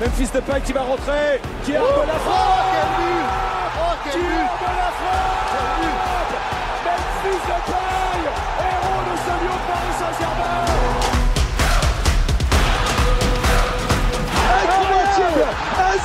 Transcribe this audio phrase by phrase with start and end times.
[0.00, 3.24] Memphis Depay qui va rentrer, qui a oh, la frappe oh, quel but.
[3.76, 4.48] Oh quel qui but.
[4.64, 5.60] La frappe
[6.86, 8.24] Memphis Depay,
[8.64, 10.64] héros de ce de Paris Saint-Germain.
[15.20, 15.44] Incroyable.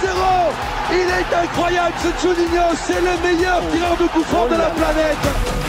[0.04, 0.20] 1-0
[0.92, 5.65] Il est incroyable ce Juninho, c'est le meilleur tireur de franc de la planète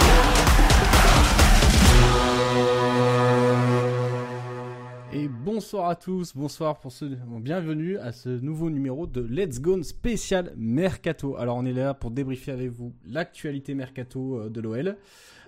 [5.57, 10.52] bonsoir à tous, bonsoir pour ce bienvenue à ce nouveau numéro de Let's Go spécial
[10.55, 11.38] Mercato.
[11.38, 14.98] Alors on est là pour débriefer avec vous l'actualité Mercato euh, de l'OL.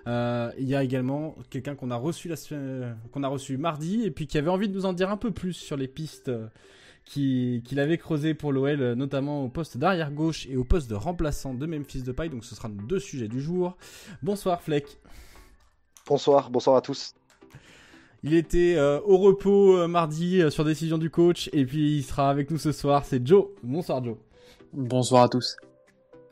[0.06, 2.36] Euh, il y a également quelqu'un qu'on a reçu la
[3.12, 5.30] qu'on a reçu mardi et puis qui avait envie de nous en dire un peu
[5.30, 6.46] plus sur les pistes euh,
[7.04, 11.52] qu'il avait creusées pour l'OL, notamment au poste d'arrière gauche et au poste de remplaçant
[11.52, 12.30] de Memphis de paille.
[12.30, 13.76] Donc ce sera nos deux sujets du jour.
[14.22, 14.86] Bonsoir Fleck.
[16.06, 17.12] Bonsoir, bonsoir à tous.
[18.24, 22.02] Il était euh, au repos euh, mardi euh, sur décision du coach et puis il
[22.02, 23.04] sera avec nous ce soir.
[23.04, 23.46] C'est Joe.
[23.62, 24.16] Bonsoir Joe.
[24.72, 25.56] Bonsoir à tous.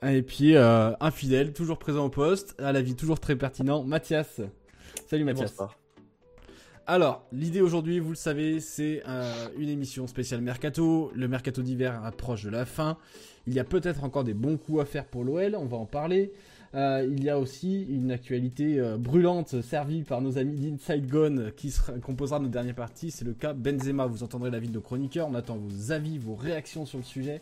[0.03, 4.41] Et puis un fidèle, toujours présent au poste, à la vie toujours très pertinent, Mathias.
[5.09, 5.51] Salut Mathias.
[5.53, 5.79] Bonsoir.
[6.87, 9.03] Alors, l'idée aujourd'hui, vous le savez, c'est
[9.59, 11.11] une émission spéciale Mercato.
[11.15, 12.99] Le Mercato d'hiver approche de la fin.
[13.47, 15.87] Il y a peut-être encore des bons coups à faire pour l'OL, on va en
[15.87, 16.31] parler.
[16.77, 21.51] Euh, il y a aussi une actualité euh, brûlante servie par nos amis d'Inside Gone
[21.57, 23.11] qui composera notre dernière partie.
[23.11, 24.05] C'est le cas Benzema.
[24.07, 25.27] Vous entendrez la vie de nos chroniqueurs.
[25.29, 27.41] On attend vos avis, vos réactions sur le sujet.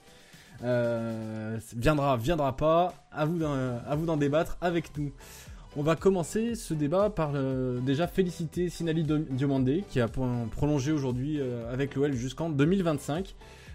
[0.62, 2.94] Euh, viendra, viendra pas.
[3.10, 5.12] À vous d'en débattre avec nous.
[5.76, 7.32] On va commencer ce débat par
[7.82, 11.40] déjà féliciter Sinali Diomandé qui a prolongé aujourd'hui
[11.72, 13.34] avec l'OL jusqu'en 2025.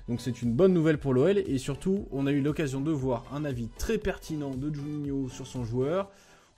[0.09, 3.25] Donc c'est une bonne nouvelle pour l'OL et surtout on a eu l'occasion de voir
[3.31, 6.09] un avis très pertinent de Juninho sur son joueur.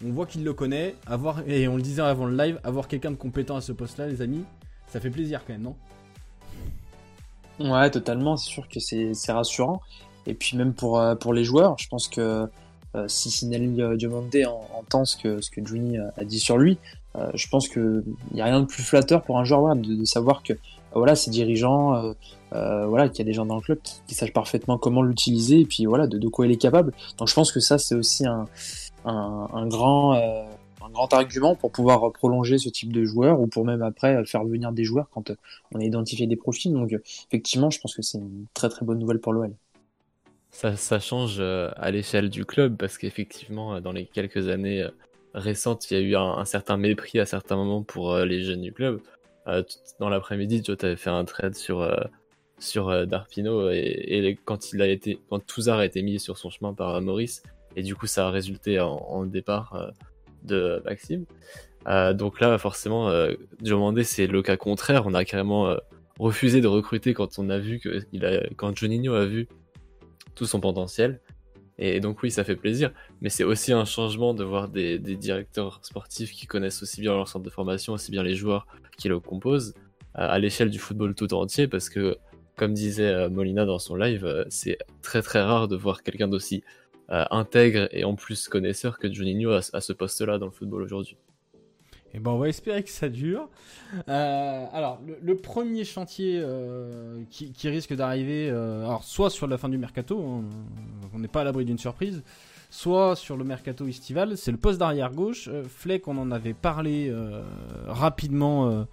[0.04, 3.12] On voit qu'il le connaît, avoir, et on le disait avant le live, avoir quelqu'un
[3.12, 4.46] de compétent à ce poste-là, les amis,
[4.88, 5.76] ça fait plaisir quand même, non?
[7.60, 9.82] Ouais, totalement, c'est sûr que c'est rassurant.
[10.26, 12.48] Et puis même pour, euh, pour les joueurs, je pense que
[12.96, 13.98] euh, si Sinelli euh,
[14.74, 16.78] entend ce que, ce que Juni a dit sur lui,
[17.34, 20.54] je pense qu'il n'y a rien de plus flatteur pour un joueur de, savoir que
[20.94, 22.14] voilà, ses dirigeants,
[22.54, 25.62] euh, voilà, qu'il y a des gens dans le club qui, sachent parfaitement comment l'utiliser
[25.62, 26.94] et puis voilà de, quoi il est capable.
[27.18, 28.46] Donc je pense que ça c'est aussi un,
[29.06, 30.44] un, grand euh,
[30.84, 34.44] un grand argument pour pouvoir prolonger ce type de joueur ou pour même après faire
[34.44, 35.32] venir des joueurs quand
[35.74, 36.74] on a identifié des profils.
[36.74, 36.94] Donc
[37.28, 39.54] effectivement, je pense que c'est une très très bonne nouvelle pour l'OL.
[40.54, 44.86] Ça, ça, change euh, à l'échelle du club parce qu'effectivement, dans les quelques années
[45.34, 48.74] récentes, il y a eu un, certain mépris à certains moments pour les jeunes du
[48.74, 49.00] club.
[50.00, 51.82] Dans l'après-midi, tu avais fait un trade sur
[52.62, 56.50] sur euh, Darpino et, quand il a été quand Touzard a été mis sur son
[56.50, 57.44] chemin par euh, Maurice
[57.76, 59.90] et du coup ça a résulté en, départ euh,
[60.44, 61.26] de Maxime.
[62.14, 63.12] donc là forcément
[63.60, 65.76] Diomandé c'est le cas contraire, on a carrément
[66.20, 69.48] refusé de recruter quand on a vu que a quand Juninho a vu
[70.36, 71.20] tout son potentiel.
[71.84, 75.80] Et donc oui, ça fait plaisir, mais c'est aussi un changement de voir des, directeurs
[75.82, 79.20] sportifs qui connaissent aussi bien leur centre de formation, aussi bien les joueurs qui le
[79.20, 79.74] composent,
[80.14, 82.18] à l'échelle du football tout entier, parce que
[82.56, 86.28] comme disait euh, Molina dans son live, euh, c'est très très rare de voir quelqu'un
[86.28, 86.64] d'aussi
[87.10, 91.18] euh, intègre et en plus connaisseur que Juninho à, ce poste-là dans le football aujourd'hui.
[92.14, 93.48] Et eh ben on va espérer que ça dure.
[94.08, 96.44] alors le, premier chantier
[97.30, 100.20] qui, risque d'arriver, alors soit sur la fin du mercato,
[101.14, 102.22] on n'est pas à l'abri d'une surprise,
[102.70, 105.50] soit sur le mercato estival, c'est le poste d'arrière gauche.
[105.70, 107.14] Fleck, on en avait parlé
[107.88, 108.86] rapidement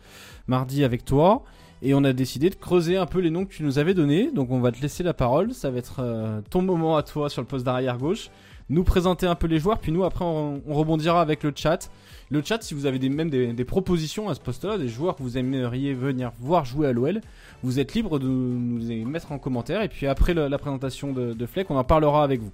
[0.46, 1.44] mardi avec toi.
[1.80, 4.30] Et on a décidé de creuser un peu les noms que tu nous avais donnés.
[4.32, 5.54] Donc on va te laisser la parole.
[5.54, 8.30] Ça va être euh, ton moment à toi sur le poste d'arrière gauche.
[8.70, 9.78] Nous présenter un peu les joueurs.
[9.78, 11.90] Puis nous, après, on, rebondira avec le chat.
[12.30, 15.38] Le chat, si vous avez même des, propositions à ce poste-là, des joueurs que vous
[15.38, 17.20] aimeriez venir voir jouer à l'OL,
[17.62, 19.82] vous êtes libre de nous les mettre en commentaire.
[19.82, 22.52] Et puis après la présentation de, Fleck, on en parlera avec vous.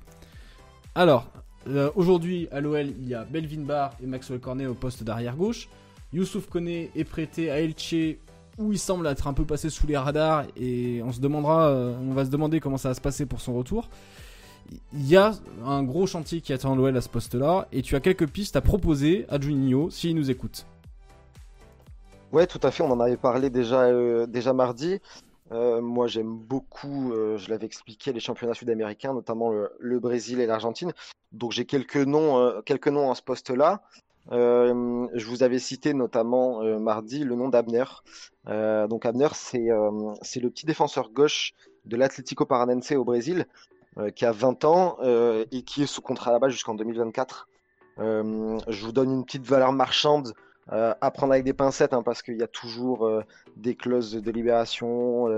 [0.94, 1.28] Alors,
[1.69, 5.34] euh, aujourd'hui à l'OL, il y a Belvin Bar et Maxwell Cornet au poste d'arrière
[5.34, 5.69] gauche.
[6.12, 7.94] Youssouf Koné est prêté à Elche
[8.58, 11.97] où il semble être un peu passé sous les radars et on se demandera, euh,
[12.09, 13.89] on va se demander comment ça va se passer pour son retour.
[14.93, 15.33] Il y a
[15.65, 18.61] un gros chantier qui attend l'OL à ce poste-là et tu as quelques pistes à
[18.61, 20.66] proposer à Juninho s'il nous écoute.
[22.33, 22.83] Ouais, tout à fait.
[22.83, 25.01] On en avait parlé déjà, euh, mardi.
[25.53, 30.93] Euh, moi, j'aime beaucoup, je l'avais expliqué, les championnats sud-américains, notamment le, Brésil et l'Argentine.
[31.33, 33.83] Donc, j'ai quelques noms, à ce poste-là.
[34.33, 37.84] Euh, je vous avais cité notamment euh, mardi le nom d'Abner.
[38.49, 41.53] Euh, donc Abner, c'est le petit défenseur gauche
[41.84, 43.47] de l'Atlético Paranense au Brésil,
[44.14, 44.98] qui a 20 ans
[45.50, 47.48] et qui est sous contrat là-bas jusqu'en 2024.
[47.98, 50.32] je vous donne une petite valeur marchande
[50.68, 53.08] à prendre avec des pincettes, hein, parce qu'il y a toujours
[53.56, 55.28] des clauses de libération.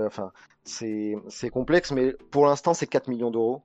[0.63, 3.61] C'est complexe, mais pour l'instant, c'est 4 millions d'euros.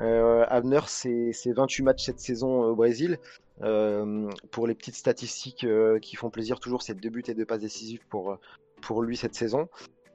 [0.00, 3.18] Euh, Abner, c'est 28 matchs cette saison au Brésil.
[3.58, 5.66] pour les petites statistiques
[6.02, 8.38] qui font plaisir, toujours c'est deux buts et deux passes décisives pour,
[8.80, 9.68] pour lui cette saison.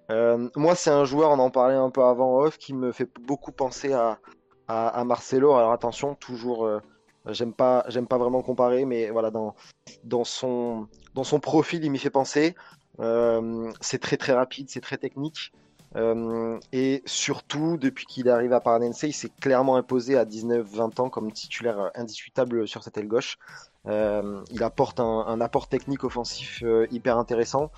[0.09, 3.51] Moi, c'est un joueur, on en parlait un peu avant off, qui me fait beaucoup
[3.51, 4.19] penser à,
[4.67, 5.53] à, Marcelo.
[5.53, 6.79] Alors attention, toujours, euh,
[7.29, 9.55] j'aime pas, j'aime pas vraiment comparer, mais voilà, dans,
[10.03, 12.55] dans, son, dans son profil, il m'y fait penser.
[12.99, 15.51] Euh, c'est très très rapide, c'est très technique.
[15.95, 21.09] Euh, et surtout, depuis qu'il arrive à Paranense, il s'est clairement imposé à 19-20 ans
[21.09, 23.37] comme titulaire indiscutable sur cette aile gauche.
[23.85, 27.69] il apporte un, apport technique offensif hyper intéressant.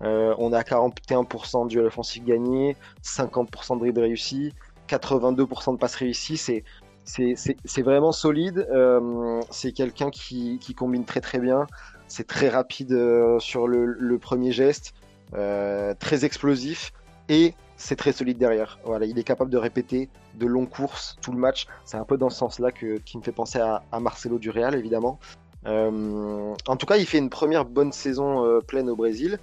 [0.00, 4.52] On est à 41% de duel offensif gagné, 50% de dribble réussi,
[4.88, 6.64] 82% de passes réussies, c'est
[7.04, 8.66] c'est vraiment solide.
[8.70, 11.66] Euh, c'est quelqu'un qui, qui, combine très très bien.
[12.08, 14.94] C'est très rapide euh, sur le, premier geste,
[15.34, 16.92] euh, très explosif
[17.28, 18.78] et c'est très solide derrière.
[18.84, 21.66] Voilà, il est capable de répéter de longues courses tout le match.
[21.84, 24.50] C'est un peu dans ce sens-là que qui me fait penser à, à Marcelo du
[24.50, 25.18] Real évidemment.
[25.64, 29.38] en tout cas, il fait une première bonne saison pleine au Brésil.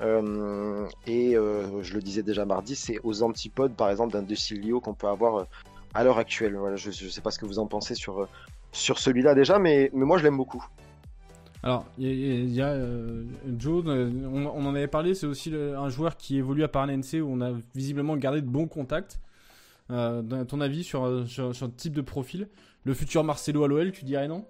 [0.00, 4.34] Euh, et euh, je le disais déjà mardi, c'est aux antipodes, par exemple, d'un De
[4.34, 5.44] Silvio qu'on peut avoir euh,
[5.94, 6.58] à l'heure actuelle.
[6.76, 8.28] Je ne sais pas ce que vous en pensez sur,
[8.72, 10.66] sur celui-là déjà, mais, mais moi je l'aime beaucoup.
[11.62, 12.76] Alors, il y, a,
[13.56, 17.40] Joe, on, en avait parlé, c'est aussi un joueur qui évolue à Paranense où on
[17.40, 19.18] a visiblement gardé de bons contacts.
[19.88, 22.48] ton avis sur, sur, sur, le type de profil
[22.84, 24.44] Le futur Marcelo à l'OL, tu dirais non?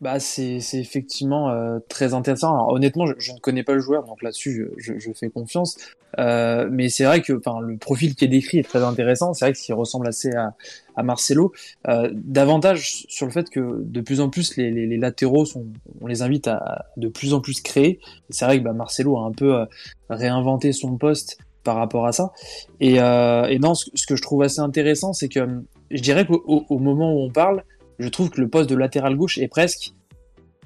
[0.00, 2.54] Bah, c'est effectivement euh, très intéressant.
[2.54, 5.28] Alors, honnêtement, je, je, ne connais pas le joueur, donc là-dessus, je, je, je, fais
[5.28, 5.76] confiance.
[6.18, 9.34] Euh, mais c'est vrai que le profil qui est décrit est très intéressant.
[9.34, 10.54] C'est vrai qu'il ressemble assez à,
[10.94, 11.52] à Marcelo.
[11.88, 15.66] Euh, davantage sur le fait que de plus en plus, les, les, les, latéraux, sont,
[16.00, 17.98] on les invite à de plus en plus créer.
[18.30, 19.64] C'est vrai que bah, Marcelo a un peu euh,
[20.10, 22.32] réinventé son poste par rapport à ça.
[22.80, 25.40] Et, euh, et non, ce, ce, que je trouve assez intéressant, c'est que
[25.90, 27.64] je dirais qu'au au moment où on parle,
[27.98, 29.92] je trouve que le poste de latéral gauche est presque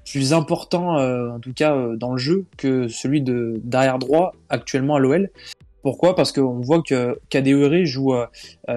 [0.05, 4.35] plus important, euh, en tout cas euh, dans le jeu, que celui de derrière droit
[4.49, 5.31] actuellement à l'OL.
[5.83, 6.15] Pourquoi?
[6.15, 8.27] Parce qu'on voit que Kadewere joue euh,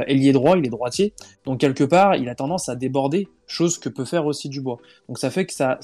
[0.07, 1.13] ailier droit, il est droitier,
[1.45, 4.77] donc quelque part il a tendance à déborder, chose que peut faire aussi Dubois.
[5.07, 5.79] Donc ça fait que ça,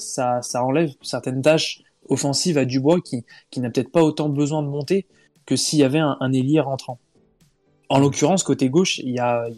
[0.54, 3.24] enlève certaines tâches offensives à Dubois qui,
[3.60, 5.06] n'a peut-être pas autant besoin de monter
[5.46, 6.98] que s'il y avait un ailier rentrant.
[7.92, 9.48] En l'occurrence, côté gauche, il y a,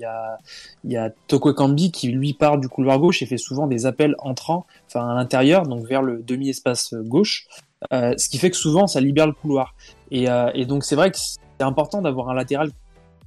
[0.82, 1.54] y Toko
[1.92, 5.69] qui lui part du couloir gauche et fait souvent des appels entrants, enfin à l'intérieur,
[5.69, 7.46] donc vers le demi-espace gauche,
[7.92, 9.76] euh, ce qui fait que souvent ça libère le couloir.
[10.10, 12.72] Et, euh, donc c'est vrai que c'est important d'avoir un latéral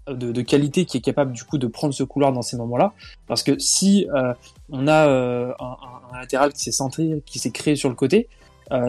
[0.09, 2.91] de, qualité qui est capable du coup de prendre ce couloir dans ces moments-là,
[3.27, 4.33] parce que si euh,
[4.69, 5.53] on a un,
[6.11, 8.27] un, latéral qui s'est centré, qui s'est créé sur le côté,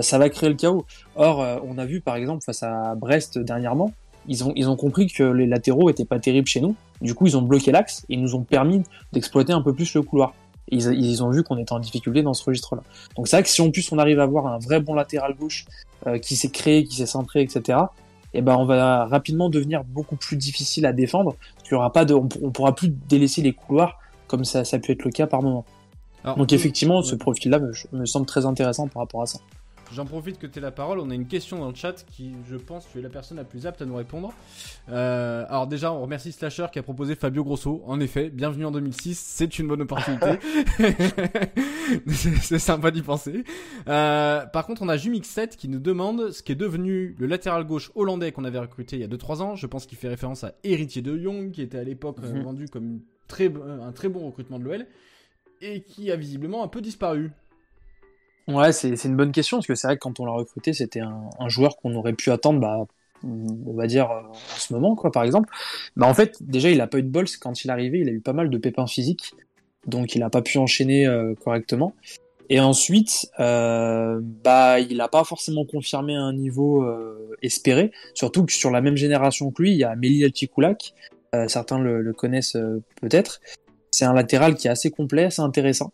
[0.01, 0.85] ça va créer le chaos.
[1.15, 3.93] Or, on a vu par exemple face à Brest dernièrement,
[4.29, 6.77] ils ont, ils ont compris que les latéraux étaient pas terribles chez nous.
[7.01, 8.83] Du coup, ils ont bloqué l'axe et ils nous ont permis
[9.13, 10.35] d'exploiter un peu plus le couloir.
[10.71, 12.83] Et ils, ils ont vu qu'on était en difficulté dans ce registre-là.
[13.17, 15.35] Donc c'est vrai que si en plus on arrive à avoir un vrai bon latéral
[15.35, 15.65] gauche
[16.07, 17.79] euh, qui s'est créé, qui s'est centré, etc.
[18.35, 21.37] Et eh ben on va rapidement devenir beaucoup plus difficile à défendre.
[21.55, 24.65] Parce qu'il y aura pas de, on, on, pourra plus délaisser les couloirs comme ça,
[24.65, 25.65] ça a pu être le cas par moment.
[26.23, 29.39] Alors, Donc effectivement, ce profil-là me, me semble très intéressant par rapport à ça.
[29.93, 30.99] J'en profite que tu la parole.
[30.99, 33.45] On a une question dans le chat qui, je pense, tu es la personne la
[33.45, 34.33] plus apte à nous répondre.
[34.91, 37.83] Euh, alors déjà, on remercie Slasher qui a proposé Fabio Grosso.
[37.87, 40.39] En effet, bienvenue en 2006, c'est une bonne opportunité.
[42.07, 43.45] c'est sympa d'y penser.
[43.89, 47.65] Euh, par contre, on a Jumix7 qui nous demande ce qui est devenu le latéral
[47.65, 49.55] gauche hollandais qu'on avait recruté il y a 2-3 ans.
[49.57, 52.43] Je pense qu'il fait référence à Héritier de Jong, qui était à l'époque mm -hmm.
[52.43, 53.51] vendu comme très,
[53.89, 54.87] un très bon recrutement de l'OL
[55.61, 57.31] et qui a visiblement un peu disparu.
[58.49, 61.01] Ouais, c'est une bonne question, parce que c'est vrai que quand on l'a recruté, c'était
[61.01, 62.87] un, joueur qu'on aurait pu attendre, bah,
[63.23, 65.51] on va dire, euh, en ce moment, quoi, par exemple.
[65.97, 68.09] Bah, en fait, déjà, il a pas eu de bol, quand il est arrivé, il
[68.09, 69.35] a eu pas mal de pépins physiques,
[69.87, 71.95] donc il a pas pu enchaîner euh, correctement.
[72.49, 76.87] Et ensuite, euh, bah, il a pas forcément confirmé un niveau
[77.43, 80.95] espéré, surtout que sur la même génération que lui, il y a Mélie Altikoulak,
[81.49, 82.57] certains le, le connaissent
[83.03, 83.43] peut-être.
[83.91, 85.93] C'est un latéral qui est assez complet, assez intéressant.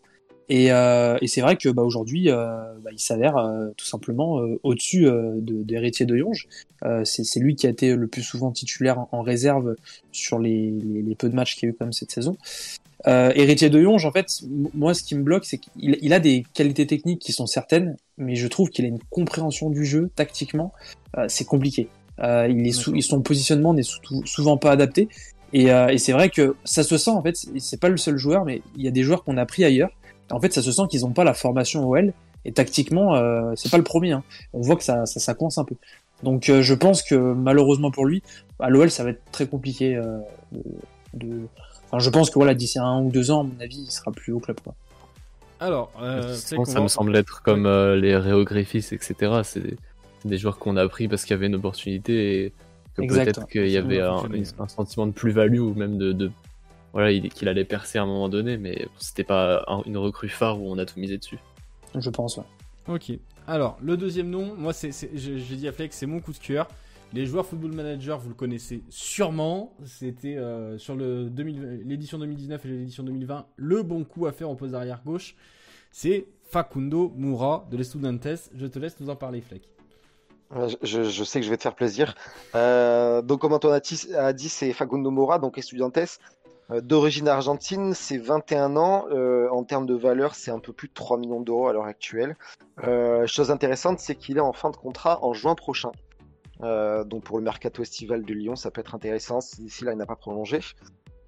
[0.48, 4.40] Et, euh, et c'est vrai que bah, aujourd'hui, euh, bah, il s'avère euh, tout simplement
[4.40, 6.48] euh, au-dessus euh, d'Héritier de, de Yonge.
[6.84, 9.74] Euh, c'est lui qui a été le plus souvent titulaire en, en réserve
[10.12, 12.36] sur les, les, les, peu de matchs qu'il y a eu comme cette saison.
[13.06, 14.28] Héritier de Yonge, en fait,
[14.72, 17.96] moi, ce qui me bloque, c'est qu'il il a des qualités techniques qui sont certaines,
[18.16, 20.72] mais je trouve qu'il a une compréhension du jeu tactiquement.
[21.28, 21.88] c'est compliqué.
[22.22, 23.82] il est sous, son positionnement n'est
[24.24, 25.10] souvent pas adapté.
[25.52, 28.46] Et, et c'est vrai que ça se sent, en fait, c'est pas le seul joueur,
[28.46, 29.90] mais il y a des joueurs qu'on a pris ailleurs
[30.30, 32.12] en fait, ça se sent qu'ils n'ont pas la formation OL
[32.44, 34.12] Et tactiquement, euh, c'est pas le premier.
[34.12, 34.22] Hein.
[34.52, 35.74] On voit que ça, ça, ça coince un peu.
[36.22, 38.22] Donc euh, je pense que malheureusement pour lui,
[38.58, 40.18] à l'OL, ça va être très compliqué euh,
[41.12, 41.46] de,
[41.86, 44.10] Enfin, je pense que voilà, d'ici un ou deux ans, à mon avis, il sera
[44.10, 44.58] plus au club.
[44.64, 44.74] Quoi.
[45.60, 48.92] Alors, euh, toute c'est façon, qu'on ça me semble être comme euh, les Réo Griffiths,
[48.92, 49.42] etc.
[49.44, 49.62] C'est
[50.24, 52.52] des, joueurs qu'on a pris parce qu'il y avait une opportunité et
[52.96, 54.22] que peut-être qu'il y avait va
[54.58, 56.32] un, sentiment de plus-value ou même de, de-
[56.94, 60.30] voilà, il- qu'il allait percer à un moment donné, mais c'était pas un- une recrue
[60.30, 61.38] phare où on a tout misé dessus.
[61.94, 62.38] Je pense.
[62.38, 62.44] Ouais.
[62.88, 63.12] Ok.
[63.46, 66.38] Alors, le deuxième nom, moi, c'est, je- j'ai dit à Flex, c'est mon coup de
[66.38, 66.66] cœur.
[67.12, 69.74] Les joueurs Football Manager, vous le connaissez sûrement.
[69.84, 74.48] C'était euh, sur le 2000 l'édition 2019 et l'édition 2020, le bon coup à faire
[74.50, 75.36] au poste d'arrière gauche.
[75.92, 78.26] C'est Facundo Moura de l'Estudiantes.
[78.56, 79.62] Je te laisse nous en parler, Fleck.
[80.56, 82.14] Je, je- je sais que je vais te faire plaisir.
[82.54, 83.80] Euh, donc, comme Antoine
[84.16, 86.06] a dit, c'est Facundo Mora, donc Estudiantes, euh,
[86.70, 89.06] d'origine argentine, c'est 21 ans.
[89.10, 91.84] Euh, en termes de valeur, c'est un peu plus de 3 millions d'euros à l'heure
[91.84, 92.36] actuelle.
[92.84, 95.92] Euh, chose intéressante, c'est qu'il est en fin de contrat en juin prochain.
[96.62, 99.40] Euh, donc, pour le mercato estival de Lyon, ça peut être intéressant.
[99.40, 100.60] si D'ici là, il n'a pas prolongé.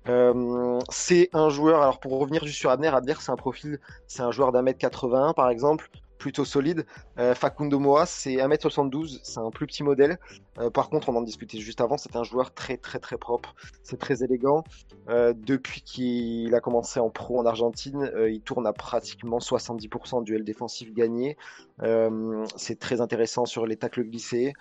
[0.08, 4.22] Euh, c'est un joueur, alors pour revenir juste sur Abner, Abner c'est un profil, c'est
[4.22, 6.86] un joueur d'un mètre 81 par exemple, plutôt solide.
[7.18, 10.18] Euh, Facundo Moa, c'est 1m72, c'est un plus petit modèle.
[10.58, 13.54] Euh, par contre, on en discutait juste avant, c'est un joueur très très très propre,
[13.82, 14.64] c'est très élégant.
[15.08, 20.24] Euh, depuis qu'il a commencé en pro en Argentine, il tourne à pratiquement 70% de
[20.24, 21.36] duels défensifs gagnés.
[21.82, 24.52] Euh, c'est très intéressant sur les tacles glissés,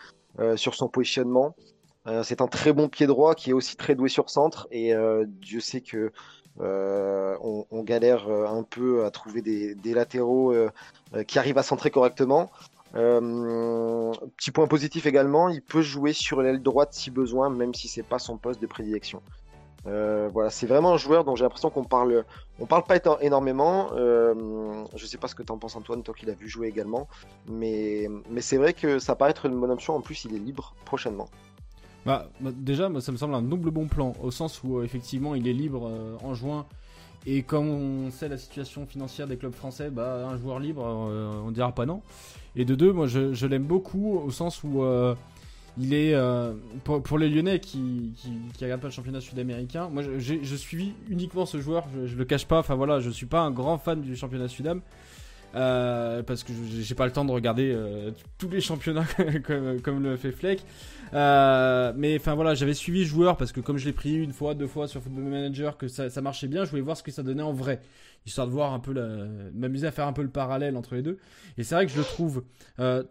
[0.55, 1.55] sur son positionnement.
[2.23, 4.93] C'est un très bon pied droit qui est aussi très doué sur centre et
[5.25, 6.11] Dieu sait que
[6.61, 10.69] euh, on, galère euh, un peu à trouver des, latéraux euh,
[11.27, 12.49] qui arrivent à centrer correctement.
[12.93, 18.03] Petit point positif également, il peut jouer sur l'aile droite si besoin, même si c'est
[18.03, 19.21] pas son poste de prédilection.
[19.83, 22.23] Voilà, c'est vraiment un joueur dont j'ai l'impression qu'on parle,
[22.59, 23.89] on parle pas énormément.
[23.93, 27.09] Je sais pas ce que t'en penses Antoine, toi qui l'as vu jouer également,
[27.47, 29.93] mais mais c'est vrai que ça paraît être une bonne option.
[29.95, 31.27] En plus, il est libre prochainement.
[32.05, 35.33] Bah, bah, déjà, ça me semble un double bon plan, au sens où euh, effectivement
[35.33, 36.65] il est libre euh, en juin.
[37.25, 41.41] Et comme on sait la situation financière des clubs français, bah, un joueur libre, euh,
[41.43, 42.01] on dira pas non.
[42.55, 44.85] Et de deux, moi je, l'aime beaucoup au sens où
[45.77, 46.15] il est
[46.85, 49.89] pour, pour les Lyonnais qui, qui, regardent pas le championnat sud-américain.
[49.89, 52.59] Moi je suis uniquement ce joueur, je, je le cache pas.
[52.59, 54.81] Enfin voilà, je suis pas un grand fan du championnat sud-am.
[55.55, 59.05] Euh, parce que j'ai pas le temps de regarder euh, tous les championnats
[59.83, 60.65] comme, le fait Fleck.
[61.13, 64.53] Euh, mais enfin voilà, j'avais suivi joueur parce que comme je l'ai pris une fois,
[64.53, 67.23] deux fois sur Football Manager, que ça, marchait bien, je voulais voir ce que ça
[67.23, 67.79] donnait en vrai,
[68.25, 68.93] histoire de voir un peu,
[69.53, 71.19] m'amuser à faire un peu le parallèle entre les deux.
[71.57, 72.43] Et c'est vrai que je le trouve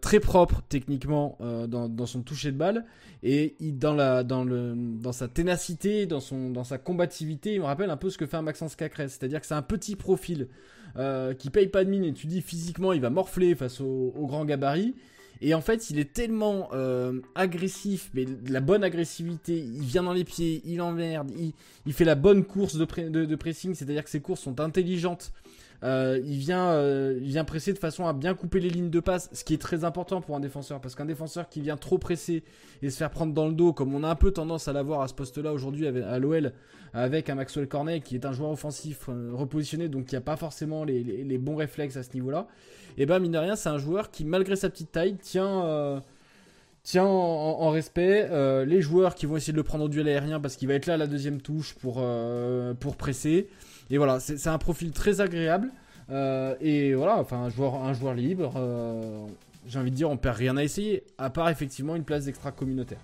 [0.03, 2.85] très propre techniquement dans, son toucher de balle
[3.23, 8.37] et dans sa ténacité, dans sa combativité, il me rappelle un peu ce que fait
[8.37, 10.49] un Maxence Cacrès, c'est-à-dire que c'est un petit profil
[10.97, 14.13] euh, qui paye pas de mine et tu dis physiquement il va morfler face au,
[14.27, 14.95] grand gabarit.
[15.41, 19.59] Et en fait, il est tellement euh, agressif, mais de la bonne agressivité.
[19.59, 21.53] Il vient dans les pieds, il emmerde, il,
[21.85, 25.33] il fait la bonne course de, de pressing, c'est-à-dire que ses courses sont intelligentes.
[25.85, 29.01] Euh, il, vient, euh, il vient presser de façon à bien couper les lignes de
[29.01, 31.99] passe, ce qui est très important pour un défenseur, parce qu'un défenseur qui vient trop
[31.99, 32.43] presser
[32.81, 35.03] et se faire prendre dans le dos, comme on a un peu tendance à l'avoir
[35.03, 36.53] à ce poste-là aujourd'hui à l'OL,
[36.95, 40.37] avec un Maxwell Cornet qui est un joueur offensif euh, repositionné, donc qui n'a pas
[40.37, 42.47] forcément les, bons réflexes à ce niveau-là,
[42.97, 46.01] et ben mine de rien, c'est un joueur qui, malgré sa petite taille, tient,
[46.97, 48.31] en, respect
[48.65, 50.87] les joueurs qui vont essayer de le prendre au duel aérien parce qu'il va être
[50.87, 52.03] là à la deuxième touche pour,
[52.79, 53.49] pour presser.
[53.91, 55.71] Et voilà, c'est un profil très agréable.
[56.11, 58.53] Euh, et voilà, enfin, un joueur, un joueur libre.
[58.57, 59.27] euh,
[59.67, 62.53] J'ai envie de dire, on perd rien à essayer, à part effectivement une place d'extra
[62.53, 63.01] communautaire.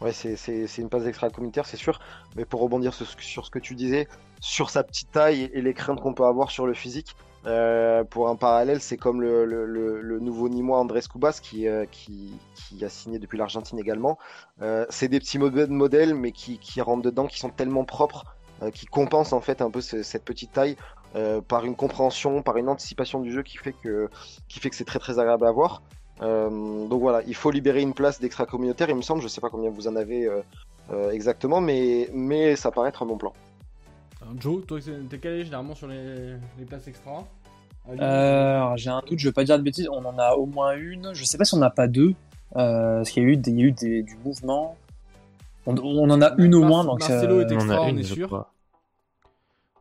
[0.00, 2.00] Ouais, c'est une passe extra-communautaire, c'est sûr.
[2.36, 4.08] Mais pour rebondir sur, ce- que tu disais,
[4.40, 8.28] sur sa petite taille et les craintes qu'on peut avoir sur le physique, euh, pour
[8.28, 11.86] un parallèle, c'est comme le, nouveau Nîmois Andrés Cubas qui, a
[12.88, 14.18] signé depuis l'Argentine également.
[14.90, 18.24] C'est des petits modèles, mais qui, rentrent dedans, qui sont tellement propres,
[18.72, 20.76] qui compensent en fait un peu ce- cette petite taille
[21.16, 24.08] euh, par une compréhension, par une anticipation du jeu qui fait que,
[24.48, 25.82] qui fait que c'est très très agréable à voir.
[26.22, 29.40] Euh, donc voilà, il faut libérer une place d'extra communautaire, il me semble, je sais
[29.40, 30.40] pas combien vous en avez euh,
[30.92, 33.32] euh, exactement, mais, mais ça paraît être un bon plan.
[34.22, 34.78] Alors, Joe, toi,
[35.10, 37.24] t'es calé généralement sur les, les places extra?
[37.90, 40.46] Euh, alors, j'ai un doute, je veux pas dire de bêtises, on en a au
[40.46, 41.12] moins une.
[41.14, 42.14] Je sais pas si on en a pas deux,
[42.56, 44.76] euh, parce qu'il y a eu, des- il y a eu des- du mouvement.
[45.66, 48.14] On, on en a une au moins, donc Marcelo On en extra, on est je
[48.14, 48.46] sûr.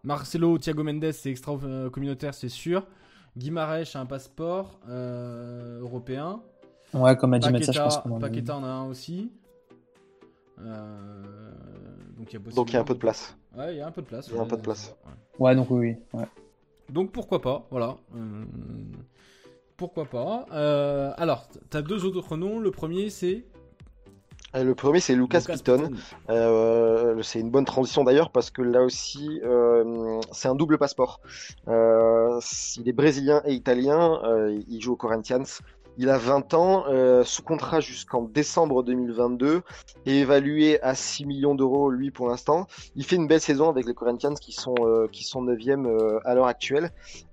[0.04, 2.86] Marcelo, Thiago Mendes, c'est extra euh, communautaire, c'est sûr.
[3.38, 6.42] Guimarães a un passeport euh, européen.
[6.94, 8.86] ouais, comme a dit Mathias, je Paqueta, pense qu'on en a Paqueta en a un
[8.88, 9.32] aussi.
[10.60, 11.52] Euh,
[12.18, 13.36] donc il y a Donc il y a un peu de place.
[13.56, 14.28] Ouais, il y a un peu de place.
[14.28, 14.50] Il y a un ouais.
[14.50, 14.96] peu de place.
[15.06, 15.46] Ouais.
[15.48, 16.20] Ouais, donc oui, oui.
[16.20, 16.28] Ouais.
[16.90, 17.98] Donc pourquoi pas, voilà.
[18.16, 18.46] Euh,
[19.78, 20.46] pourquoi pas.
[20.52, 22.60] Euh, alors, tu as deux autres noms.
[22.60, 23.46] Le premier, c'est.
[24.56, 25.92] Euh, le premier, c'est Lucas, Piton.
[27.22, 29.42] c'est une bonne transition d'ailleurs parce que là aussi,
[30.32, 31.22] c'est un double passeport.
[31.68, 34.22] il est brésilien et italien.
[34.68, 35.44] il joue au Corinthians.
[35.98, 39.62] Il a 20 ans, euh, sous contrat jusqu'en décembre 2022
[40.08, 42.66] et évalué à 6 millions d'euros lui pour l'instant.
[42.96, 46.20] Il fait une belle saison avec les Corinthians qui sont euh, qui sont 9e euh,
[46.26, 46.90] à l'heure actuelle.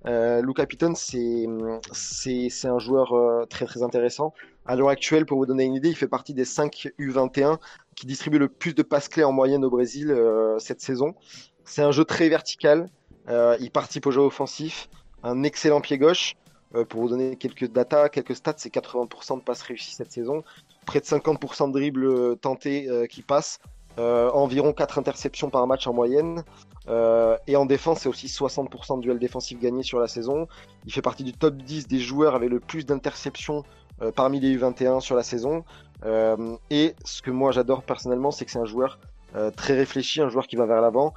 [0.07, 1.47] Euh, Luca Piton c'est
[1.93, 4.35] c'est un joueur euh, très très intéressant.
[4.67, 7.59] À l'heure actuelle, pour vous donner une idée, il fait partie des 5 U21
[7.97, 10.15] qui distribuent le plus de passes clés en moyenne au Brésil
[10.59, 11.15] cette saison.
[11.65, 12.89] C'est un jeu très vertical.
[13.29, 14.89] il participe au jeu offensif,
[15.23, 16.37] un excellent pied gauche.
[16.75, 20.45] Euh, pour vous donner quelques datas, quelques stats, c'est 80% de passes réussies cette saison,
[20.87, 23.59] près de 50% de dribbles euh, tentés euh, qui passent,
[23.99, 26.43] environ 4 interceptions par match en moyenne.
[27.47, 30.49] et en défense, c'est aussi 60% de duels défensifs gagnés sur la saison.
[30.87, 33.63] Il fait partie du top 10 des joueurs avec le plus d'interceptions
[34.15, 35.65] parmi les U21 sur la saison.
[36.71, 38.99] et ce que moi j'adore personnellement, c'est que c'est un joueur
[39.57, 41.15] très réfléchi, un joueur qui va vers l'avant.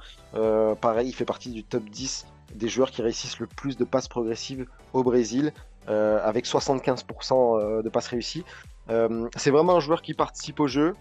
[0.80, 4.08] pareil, il fait partie du top 10 des joueurs qui réussissent le plus de passes
[4.08, 5.52] progressives au Brésil,
[5.88, 8.44] euh, avec 75% euh, de passes réussies.
[8.90, 10.94] Euh, c'est vraiment un joueur qui participe au jeu.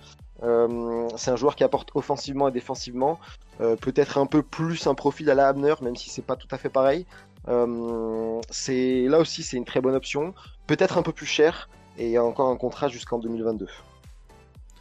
[1.15, 3.17] c'est un joueur qui apporte offensivement et défensivement.
[3.59, 6.57] Peut-être un peu plus un profil à la Abner, même si c'est pas tout à
[6.57, 7.05] fait pareil.
[7.47, 10.33] là aussi c'est une très bonne option.
[10.67, 13.67] Peut-être un peu plus cher et il y a encore un contrat jusqu'en 2022.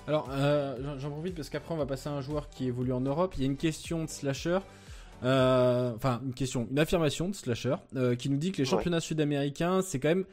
[0.06, 0.28] Alors,
[0.98, 3.34] j'en profite parce qu'après on va passer à un joueur qui évolue en Europe.
[3.36, 4.58] Il y a une question de slasher.
[5.24, 9.00] Euh, enfin, une question, une affirmation de Slasher euh, qui nous dit que les championnats
[9.00, 10.24] sud-américains, c'est quand même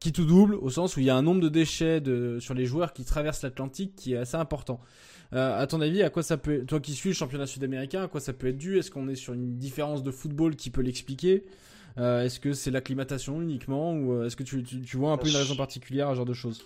[0.00, 2.54] qui tout double au sens où il y a un nombre de déchets de, sur
[2.54, 4.80] les joueurs qui traversent l'Atlantique qui est assez important.
[5.34, 8.08] Euh, à ton avis, à quoi ça peut, toi qui suis le championnat sud-américain, à
[8.08, 8.78] quoi ça peut être dû?
[8.78, 11.44] Est-ce qu'on est sur une différence de football qui peut l'expliquer?
[11.98, 15.56] Est-ce que c'est l'acclimatation uniquement ou est-ce que tu, tu, vois un peu une raison
[15.56, 16.64] particulière à ce genre de choses?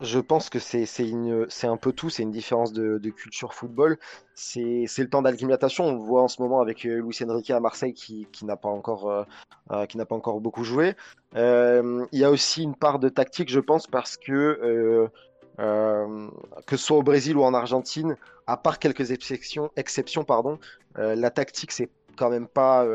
[0.00, 3.98] Je pense que c'est un peu tout, c'est une différence de, culture football.
[4.34, 5.86] C'est le temps d'acclimatation.
[5.86, 8.68] On le voit en ce moment avec euh, Luis Enrique à Marseille qui, n'a pas
[8.68, 9.24] encore euh,
[9.72, 10.94] euh, qui n'a pas encore beaucoup joué.
[11.34, 15.10] il y a aussi une part de tactique, je pense, parce que
[15.56, 20.60] que ce soit au Brésil ou en Argentine, à part quelques exceptions, exceptions pardon,
[20.94, 22.86] la tactique c'est quand même pas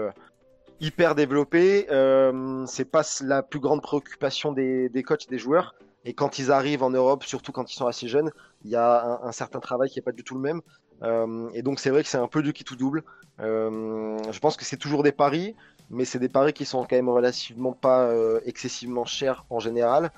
[0.83, 1.87] hyper développé.
[2.67, 5.73] c'est pas la plus grande préoccupation des, des coachs des joueurs.
[6.05, 8.31] Et quand ils arrivent en Europe, surtout quand ils sont assez jeunes,
[8.65, 10.61] il y a un, certain travail qui n'est pas du tout le même.
[11.01, 13.03] Euh, et donc c'est vrai que c'est un peu du qui tout double.
[13.39, 15.55] Euh, je pense que c'est toujours des paris,
[15.89, 20.11] mais c'est des paris qui sont quand même relativement pas euh, excessivement chers en général.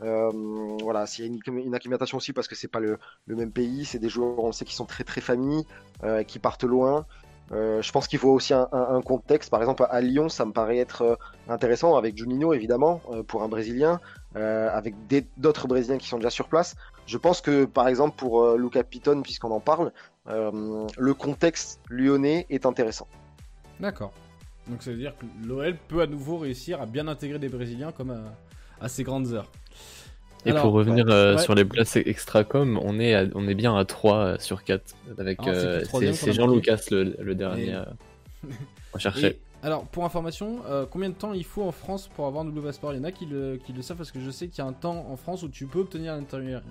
[0.00, 4.08] voilà, une, une, acclimatation aussi parce que c'est pas le, le, même pays, c'est des
[4.08, 5.64] joueurs on sait qui sont très très familles,
[6.26, 7.06] qui partent loin.
[7.50, 9.50] Euh, je pense qu'il faut aussi un, contexte.
[9.50, 11.16] Par exemple, à Lyon, ça me paraît être euh,
[11.48, 14.00] intéressant avec Juninho, évidemment, euh, pour un Brésilien,
[14.34, 14.94] avec
[15.36, 16.74] d'autres Brésiliens qui sont déjà sur place.
[17.06, 19.92] Je pense que, par exemple, pour Luca Piton, puisqu'on en parle,
[20.26, 23.06] le contexte lyonnais est intéressant.
[23.78, 24.12] D'accord.
[24.68, 27.92] Donc ça veut dire que l'OL peut à nouveau réussir à bien intégrer des Brésiliens
[27.92, 28.22] comme à,
[28.80, 29.50] à ses grandes heures.
[30.44, 34.16] Et pour revenir euh, sur les places extracom, on est, on est bien à 3
[34.16, 34.82] euh, sur 4.
[35.18, 37.80] Avec, euh, c'est Jean-Lucas le, dernier.
[38.94, 39.38] on cherchait.
[39.62, 42.92] alors, pour information, combien de temps il faut en France pour avoir un double passeport
[42.92, 44.66] Il y en a qui le, qui le savent parce que je sais qu'il y
[44.66, 46.14] a un temps en France où tu peux obtenir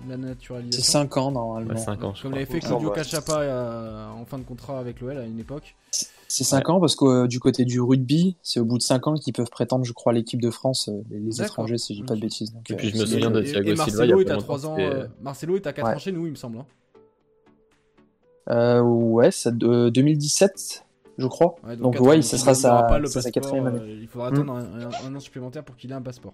[0.08, 0.82] la naturalisation.
[0.82, 1.76] C'est 5 ans normalement.
[1.76, 5.40] 5 ans, Comme l'avait fait Claudio Cachapa en fin de contrat avec l'OL à une
[5.40, 5.74] époque.
[6.32, 9.06] C'est 5 ans parce que euh, du côté du rugby, c'est au bout de 5
[9.06, 12.06] ans qu'ils peuvent prétendre, je crois, l'équipe de France, euh, les, étrangers, si je dis
[12.06, 12.54] pas de bêtises.
[12.70, 13.84] et puis je me euh, souviens de Thiago Silva.
[13.84, 14.76] Marcelo est à 3 ans.
[15.20, 16.64] Marcelo est à 4 ans chez nous, il me semble.
[18.46, 18.80] Hein.
[18.80, 20.86] ouais, c'est 2017,
[21.18, 21.56] je crois.
[21.78, 23.98] donc, ouais, ça sera sa, quatrième année.
[24.00, 24.88] il faudra attendre hmm.
[25.04, 26.32] un, an supplémentaire pour qu'il ait un passeport.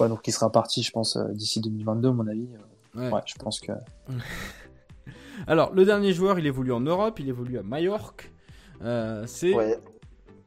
[0.00, 2.48] Ouais, donc il sera parti, je pense, d'ici 2022, à mon avis.
[2.96, 3.10] Ouais.
[3.26, 3.70] je pense que.
[5.46, 8.33] Alors, le dernier joueur, il évolue en Europe, il évolue à Majorque.
[8.82, 9.54] Euh, c'est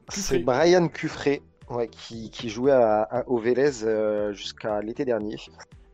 [0.08, 1.42] c'est Brian Cuffré
[1.90, 5.36] qui, qui, jouait à, au Vélez euh, jusqu'à l'été dernier.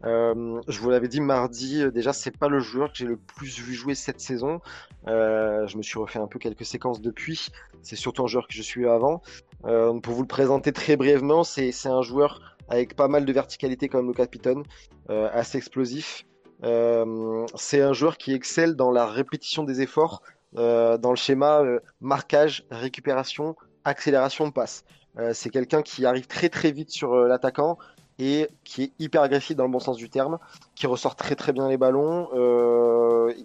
[0.04, 3.58] Euh, je vous l'avais dit mardi, déjà c'est pas le joueur que j'ai le plus
[3.58, 4.60] vu jouer cette saison.
[5.06, 7.48] je me suis refait un peu quelques séquences depuis.
[7.82, 9.22] C'est surtout un joueur que je suis avant.
[9.62, 14.06] pour vous le présenter très brièvement, c'est un joueur avec pas mal de verticalité comme
[14.06, 14.62] le capitaine,
[15.08, 16.24] assez explosif.
[16.62, 20.22] c'est un joueur qui excelle dans la répétition des efforts
[20.56, 24.84] euh, dans le schéma euh, marquage, récupération, accélération de passe.
[25.18, 27.78] Euh, c'est quelqu'un qui arrive très très vite sur l'attaquant
[28.18, 30.38] et qui est hyper agressif dans le bon sens du terme,
[30.74, 32.28] qui ressort très très bien les ballons,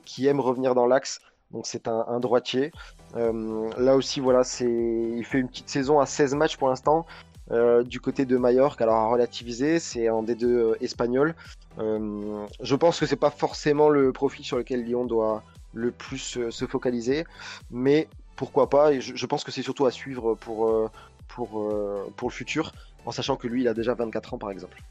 [0.06, 2.72] qui aime revenir dans l'axe Donc c'est un, un droitier.
[3.16, 7.06] Euh, là aussi, voilà, c'est, il fait une petite saison à 16 matchs pour l'instant.
[7.52, 11.34] Euh, du côté de Mallorca, alors à relativiser, c'est deux euh, espagnols.
[11.80, 16.38] Euh, je pense que c'est pas forcément le profil sur lequel Lyon doit le plus
[16.38, 17.26] euh, se focaliser,
[17.72, 18.94] mais pourquoi pas.
[18.94, 20.90] Et je, pense que c'est surtout à suivre pour, euh,
[21.28, 22.72] pour, euh, pour le futur,
[23.06, 24.82] en sachant que lui, il a déjà 24 ans par exemple.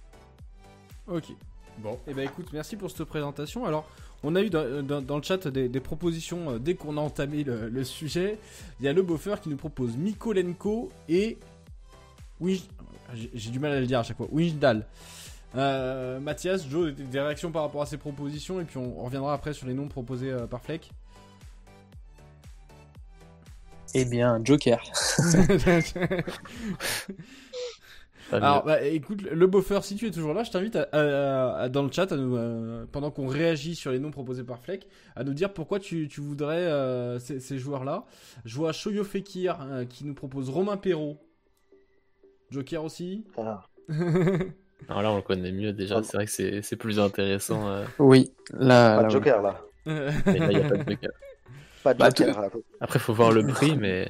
[1.07, 1.25] Ok.
[1.79, 3.64] Bon, et eh ben écoute, merci pour cette présentation.
[3.64, 3.88] Alors,
[4.25, 8.38] on a eu dans, le chat des, propositions dès qu'on a entamé le, sujet.
[8.81, 11.38] Il y a le buffer qui nous propose Mikolenko et.
[12.41, 12.69] Oui,
[13.14, 14.27] j'ai j'ai du mal à le dire à chaque fois.
[14.33, 14.87] Wijndal.
[15.57, 19.33] Euh, Mathias, Joe, des, réactions par rapport à ces propositions et puis on, on reviendra
[19.33, 20.91] après sur les noms proposés euh, par Fleck.
[23.95, 24.83] Eh bien, Joker.
[28.31, 31.69] Alors, bah, écoute, le buffer, si tu es toujours là, je t'invite à, à- à-
[31.71, 34.87] dans le chat, à nous, euh, pendant qu'on réagit sur les noms proposés par Fleck,
[35.17, 38.05] à nous dire pourquoi tu, tu voudrais euh, ces, ces joueurs-là.
[38.45, 41.17] Je vois Shoyo Fekir euh, qui nous propose Romain Perrault.
[42.51, 43.25] Joker aussi.
[43.35, 43.63] Voilà.
[44.88, 45.99] Alors là, on le connaît mieux déjà.
[45.99, 46.03] Ah.
[46.03, 47.69] C'est vrai que c'est c'est plus intéressant.
[47.69, 49.61] euh, Oui, là, Pas là, de Joker là.
[49.87, 51.11] mais là, il y a pas de Joker.
[51.83, 52.49] Pas de Bah, Joker là.
[52.81, 54.09] Après, faut voir le prix, mais.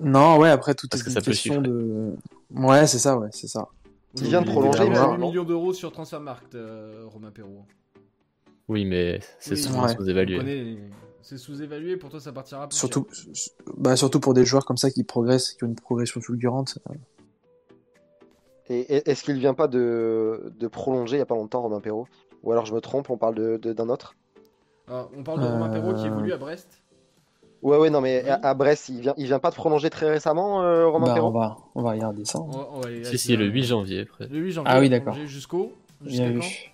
[0.00, 2.14] Non, ouais, après, tout Parce est que une ça question de.
[2.54, 3.68] Ouais, c'est ça, ouais, c'est ça.
[4.14, 7.30] Il vient de prolonger, il a mais 8 non millions d'euros sur Transfermarkt, euh, Romain
[7.30, 7.66] Perrault.
[8.68, 9.94] oui, mais c'est Oui, souvent ouais.
[9.94, 10.38] Sous-évalué.
[10.38, 10.78] connaît-
[11.20, 13.06] C'est sous-évalué, pour toi ça partira plus Surtout,
[13.76, 16.78] bah, surtout pour des joueurs comme ça qui progressent, qui ont une progression fulgurante.
[18.70, 22.06] Et est-ce qu'il vient pas de, de prolonger il y a pas longtemps, Romain Perrault?
[22.42, 24.14] Ou alors je me trompe, on parle de- de- d'un autre?
[24.90, 26.68] Ah, on parle de Romain Perrault qui Euh, évolue à Brest.
[27.62, 28.30] Ouais, ouais, non, mais Oui.
[28.30, 31.12] à, à Brest, il vient, il vient pas de prolonger très récemment, euh, Romain Bah,
[31.12, 32.38] on Perrault va, on va regarder ça.
[32.40, 34.02] On va- on va aller Si, si, le euh, 8 janvier.
[34.02, 34.28] Après.
[34.28, 34.72] Le 8 janvier.
[34.72, 35.14] Ah oui, d'accord.
[35.14, 35.72] Jusqu'au.
[36.00, 36.72] Bien Jusqu'à vu.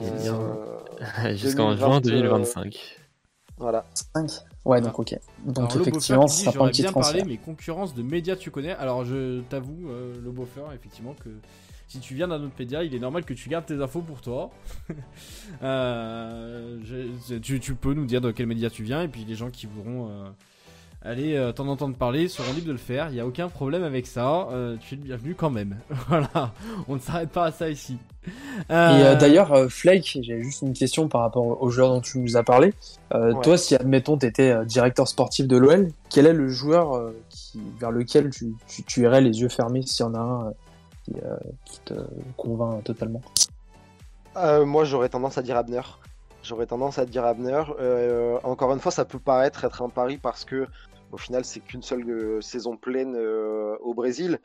[0.00, 0.78] Euh,
[1.36, 2.98] Jusqu'en 2020, juin euh, 2025.
[3.58, 3.84] Voilà.
[4.14, 4.30] 5
[4.64, 5.18] Ouais, donc ok.
[5.44, 7.12] Donc Alors, effectivement, j'aurais petit bien transfert.
[7.14, 8.72] parlé, mais concurrence de médias tu connais.
[8.72, 11.30] Alors je t'avoue, euh, le Beaufort, effectivement, que
[11.88, 14.20] si tu viens d'un autre média, il est normal que tu gardes tes infos pour
[14.20, 14.50] toi.
[15.62, 19.34] Euh, je- tu, tu peux nous dire de quel média tu viens, et puis les
[19.34, 20.28] gens qui voudront euh,
[21.02, 23.08] aller euh, t'en entendre parler seront libres de le faire.
[23.10, 24.48] Il n'y a aucun problème avec ça.
[24.80, 25.78] Tu es le bienvenu quand même.
[26.08, 26.52] voilà,
[26.88, 27.98] on ne s'arrête pas à ça ici.
[28.68, 32.00] Et euh, Euh, d'ailleurs, euh, Flake, j'ai juste une question par rapport au joueur dont
[32.00, 32.74] tu nous as parlé.
[33.12, 33.32] Ouais.
[33.42, 37.90] Toi, si admettons tu étais directeur sportif de l'OL, quel est le joueur qui, vers
[37.90, 40.52] lequel tu, tu, tu irais les yeux fermés s'il y en a un
[41.04, 41.12] qui,
[41.64, 41.94] qui te
[42.36, 43.20] convainc totalement?
[44.34, 45.82] Moi, j'aurais tendance à dire Abner.
[46.42, 47.62] J'aurais tendance à dire Abner.
[47.78, 50.66] Euh, encore une fois, ça peut paraître être un pari parce que,
[51.12, 54.40] au final, c'est qu'une seule euh, saison pleine euh, au Brésil.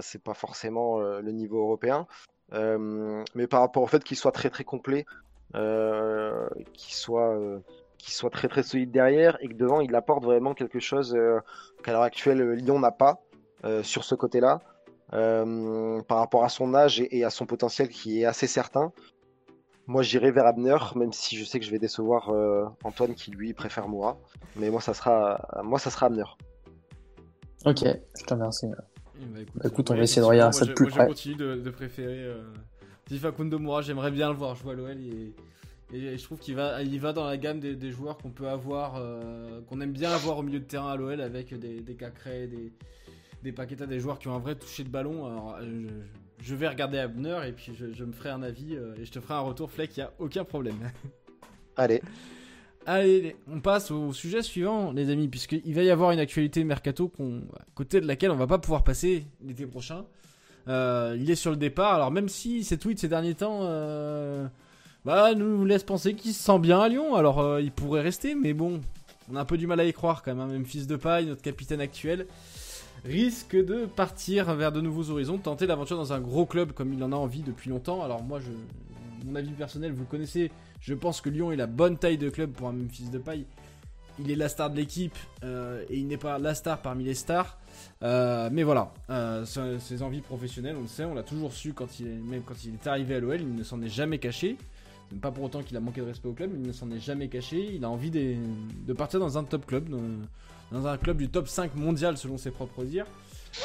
[0.00, 2.08] C'est pas forcément le niveau européen.
[2.52, 5.04] Euh, mais par rapport au fait qu'il soit très très complet,
[5.54, 7.58] euh, qu'il soit, euh,
[7.98, 11.16] soit très très solide derrière et que devant il apporte vraiment quelque chose
[11.82, 13.20] qu'à l'heure actuelle Lyon n'a pas
[13.82, 14.60] sur ce côté-là.
[15.10, 18.92] Par rapport à son âge et, à son potentiel qui est assez certain.
[19.86, 22.30] Moi, j'irai vers Abner, même si je sais que je vais décevoir
[22.84, 24.18] Antoine qui lui préfère Moura.
[24.56, 26.24] Mais moi, ça sera, moi, ça sera Abner.
[27.64, 28.66] Ok, je te remercie.
[29.20, 31.04] Écoute, Bah, écoute, on va essayer de regarder ça de plus je- moi, près.
[31.04, 32.42] Je continue de, de préférer euh,
[33.08, 33.82] Di Facundo Moura.
[33.82, 35.34] J'aimerais bien le voir jouer à l'OL et,
[35.96, 38.48] et je trouve qu'il va, il va dans la gamme des, des joueurs qu'on peut
[38.48, 41.94] avoir, euh, qu'on aime bien avoir au milieu de terrain à l'OL avec des, des
[41.96, 42.72] Cacré, des,
[43.42, 45.26] des Paqueta, des joueurs qui ont un vrai toucher de ballon.
[45.26, 45.86] Alors, euh,
[46.40, 49.04] je, je vais regarder Abner et puis je, je me ferai un avis euh, et
[49.04, 50.76] je te ferai un retour, Fleck, il n'y a aucun problème.
[51.76, 52.02] Allez,
[52.90, 57.08] Allez, on passe au sujet suivant, les amis, puisqu'il va y avoir une actualité mercato
[57.08, 60.06] qu'on, à côté de laquelle on va pas pouvoir passer l'été prochain.
[60.68, 64.46] Euh, il est sur le départ, alors même si ses tweets ces derniers temps euh,
[65.04, 68.34] bah, nous laissent penser qu'il se sent bien à Lyon, alors euh, il pourrait rester,
[68.34, 68.80] mais bon,
[69.30, 70.96] on a un peu du mal à y croire quand même, hein, même fils de
[70.96, 72.26] paille, notre capitaine actuel
[73.04, 77.04] risque de partir vers de nouveaux horizons, tenter l'aventure dans un gros club comme il
[77.04, 78.02] en a envie depuis longtemps.
[78.02, 78.48] Alors moi, je,
[79.26, 82.52] mon avis personnel, vous connaissez, je pense que Lyon est la bonne taille de club
[82.52, 83.46] pour un même fils de paille.
[84.20, 87.14] Il est la star de l'équipe euh, et il n'est pas la star parmi les
[87.14, 87.58] stars.
[88.02, 91.72] Euh, mais voilà, euh, ses, ses envies professionnelles, on le sait, on l'a toujours su
[91.72, 94.18] quand il est, même quand il est arrivé à l'OL, il ne s'en est jamais
[94.18, 94.56] caché.
[95.22, 97.28] Pas pour autant qu'il a manqué de respect au club, il ne s'en est jamais
[97.28, 97.74] caché.
[97.74, 100.02] Il a envie de partir dans un top club, dans,
[100.72, 103.06] dans un club du top 5 mondial selon ses propres dires.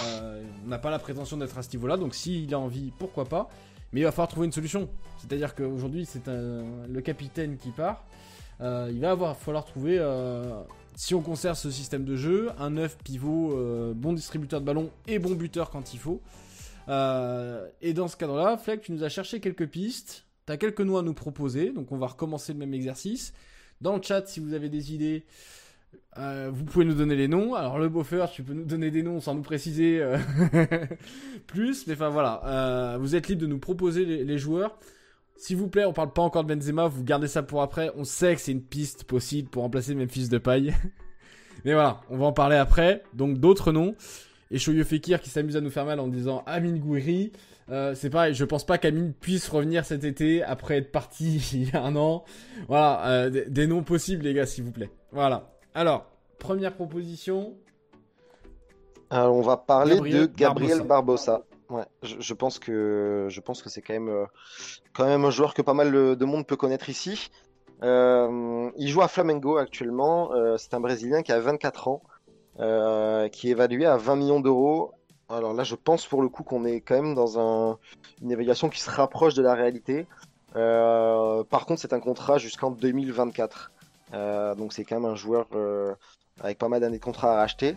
[0.04, 3.26] Euh, on n'a pas la prétention d'être à ce niveau-là, donc s'il a envie, pourquoi
[3.26, 3.50] pas.
[3.94, 4.90] Mais il va falloir trouver une solution.
[5.20, 8.04] C'est-à-dire qu'aujourd'hui, c'est le capitaine qui part.
[8.62, 10.62] Euh, il va avoir, falloir trouver, euh,
[10.96, 14.90] si on conserve ce système de jeu, un 9 pivot, euh, bon distributeur de ballon
[15.08, 16.22] et bon buteur quand il faut.
[16.88, 20.26] Et dans ce cadre-là, Fleck, tu nous as cherché quelques pistes.
[20.46, 23.34] Tu as quelques noms à nous proposer, donc on va recommencer le même exercice.
[23.80, 25.26] dans le chat si vous avez des idées.
[26.16, 27.56] Vous pouvez nous donner les noms.
[27.56, 30.04] Alors le buffer, tu peux nous donner des noms sans nous préciser
[31.48, 34.78] plus, mais enfin voilà, vous êtes libre de nous proposer les, joueurs.
[35.38, 37.92] S'il vous plaît, on parle pas encore de Benzema, vous gardez ça pour après.
[37.98, 40.74] On sait que c'est une piste possible pour remplacer Memphis de paille.
[41.66, 43.04] mais voilà, on va en parler après.
[43.14, 43.96] Donc d'autres noms
[44.54, 47.32] et Shoyo Fekir qui s'amuse à nous faire mal en disant Amin Gouiri.
[47.70, 51.70] Euh, c'est pareil, je pense pas qu'Amin puisse revenir cet été après être parti il
[51.70, 52.24] y a un an.
[52.68, 54.92] Voilà, euh, des, noms possibles les gars s'il vous plaît.
[55.12, 55.53] Voilà.
[55.76, 56.06] Alors,
[56.40, 57.56] première proposition.
[59.10, 61.44] Alors, on va parler de Gabriel Barbosa.
[61.70, 64.26] Ouais, je, pense que je pense que c'est quand même euh,
[64.94, 67.32] quand même un joueur que pas mal de monde peut connaître ici.
[67.82, 70.32] il joue à Flamengo actuellement.
[70.58, 72.04] c'est un Brésilien qui a 24 ans.
[72.60, 74.94] Euh, qui est évalué à 20 millions d'euros.
[75.28, 77.80] Alors là, je pense pour le coup qu'on est quand même dans un,
[78.22, 80.06] une évaluation qui se rapproche de la réalité.
[80.56, 83.72] Euh, par contre, c'est un contrat jusqu'en 2024.
[84.14, 85.48] Euh, donc c'est quand même un joueur
[86.42, 87.76] avec pas mal d'années de contrat à racheter.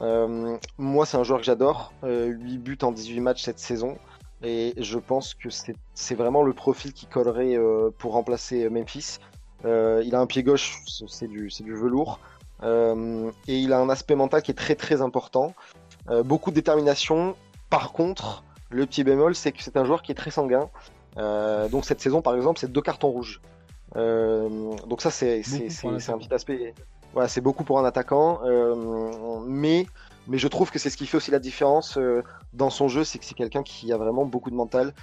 [0.00, 1.92] moi, c'est un joueur que j'adore.
[2.02, 3.98] 8 buts en 18 matchs cette saison.
[4.42, 5.48] Et je pense que
[5.94, 7.58] c'est vraiment le profil qui collerait
[7.98, 9.18] pour remplacer Memphis.
[9.64, 12.18] il a un pied gauche, c'est du, velours.
[12.62, 15.54] Euh, et il a un aspect mental qui est très très important.
[16.08, 17.36] Euh, beaucoup de détermination.
[17.70, 20.68] Par contre, le petit bémol, c'est que c'est un joueur qui est très sanguin.
[21.16, 23.40] Euh, donc cette saison, par exemple, c'est deux cartons rouges.
[23.94, 25.42] Donc ça, c'est
[26.08, 26.74] un petit aspect.
[27.12, 28.40] Voilà, c'est beaucoup pour un attaquant.
[29.46, 29.86] mais
[30.28, 31.98] mais je trouve que c'est ce qui fait aussi la différence
[32.52, 34.94] dans son jeu, c'est que c'est quelqu'un qui a vraiment beaucoup de mental,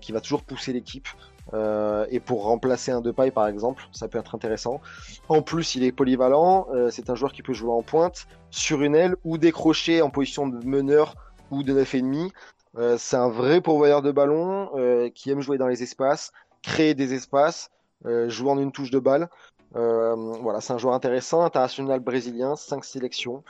[0.00, 1.08] qui va toujours pousser l'équipe.
[1.54, 4.80] Euh, et pour remplacer un Depay par exemple, ça peut être intéressant.
[5.28, 8.82] En plus, il est polyvalent, euh, c'est un joueur qui peut jouer en pointe, sur
[8.82, 11.14] une aile ou décrocher en position de meneur
[11.50, 12.30] ou de 9,5.
[12.78, 16.94] Euh, c'est un vrai pourvoyeur de ballon euh, qui aime jouer dans les espaces, créer
[16.94, 17.70] des espaces,
[18.04, 19.28] jouer en une touche de balle.
[19.72, 23.42] voilà, c'est un joueur intéressant, international brésilien, 5 sélections.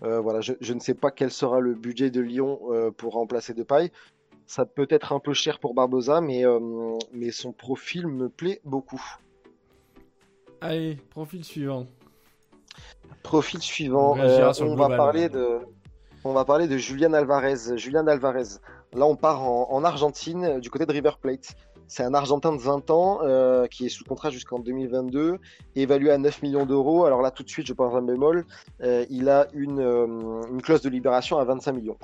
[0.00, 2.60] voilà, je, je, ne sais pas quel sera le budget de Lyon
[2.96, 3.90] pour remplacer Depay.
[4.46, 6.60] Ça peut être un peu cher pour Barbosa, mais, euh,
[7.12, 9.02] mais son profil me plaît beaucoup.
[10.60, 11.86] Allez, profil suivant.
[13.24, 15.58] Profil suivant, on, euh, va parler de,
[16.22, 17.76] on va parler de Julian Alvarez.
[17.76, 18.60] Julian Alvarez.
[18.92, 21.56] Là, on part en, Argentine, du côté de River Plate.
[21.88, 25.38] C'est un Argentin de 20 ans euh, qui est sous contrat jusqu'en 2022,
[25.74, 27.04] évalué à 9 millions d'euros.
[27.04, 28.44] Alors là, tout de suite, je pense un bémol.
[29.10, 31.98] il a une, une clause de libération à 25 millions.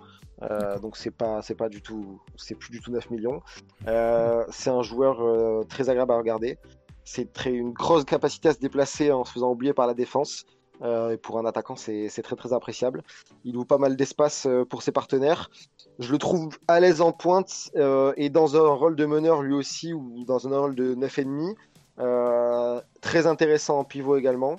[0.51, 3.43] Euh, donc c'est pas c'est pas du tout c'est plus du tout 9 millions.
[3.87, 6.59] Euh, c'est un joueur euh, très agréable à regarder.
[7.05, 10.45] C'est très une grosse capacité à se déplacer en se faisant oublier par la défense.
[10.83, 13.03] Et pour un attaquant, c'est très très appréciable.
[13.45, 15.51] Il ouvre pas mal d'espace pour ses partenaires.
[15.99, 17.71] Je le trouve à l'aise en pointe
[18.17, 22.83] et dans un rôle de meneur lui aussi ou dans un rôle de 9,5.
[23.01, 24.59] très intéressant en pivot également.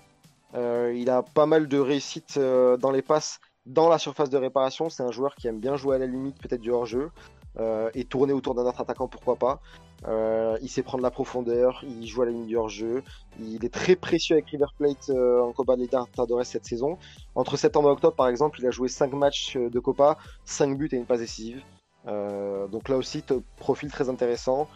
[0.54, 5.04] il a pas mal de réussite dans les passes dans la surface de réparation, c'est
[5.04, 7.12] un joueur qui aime bien jouer à la limite peut-être du hors-jeu
[7.60, 9.62] euh, et tourner autour d'un autre attaquant, pourquoi pas.
[10.08, 13.04] Euh, il sait prendre la profondeur, il joue à la limite du hors-jeu.
[13.39, 16.98] Il est très précieux avec River Plate euh, en Copa Libertadores cette saison.
[17.36, 20.89] Entre septembre et octobre, par exemple, il a joué 5 matchs de Copa, 5 buts
[20.92, 21.62] et une passe décisive.
[22.06, 23.24] donc là aussi,
[23.58, 24.68] profil très intéressant.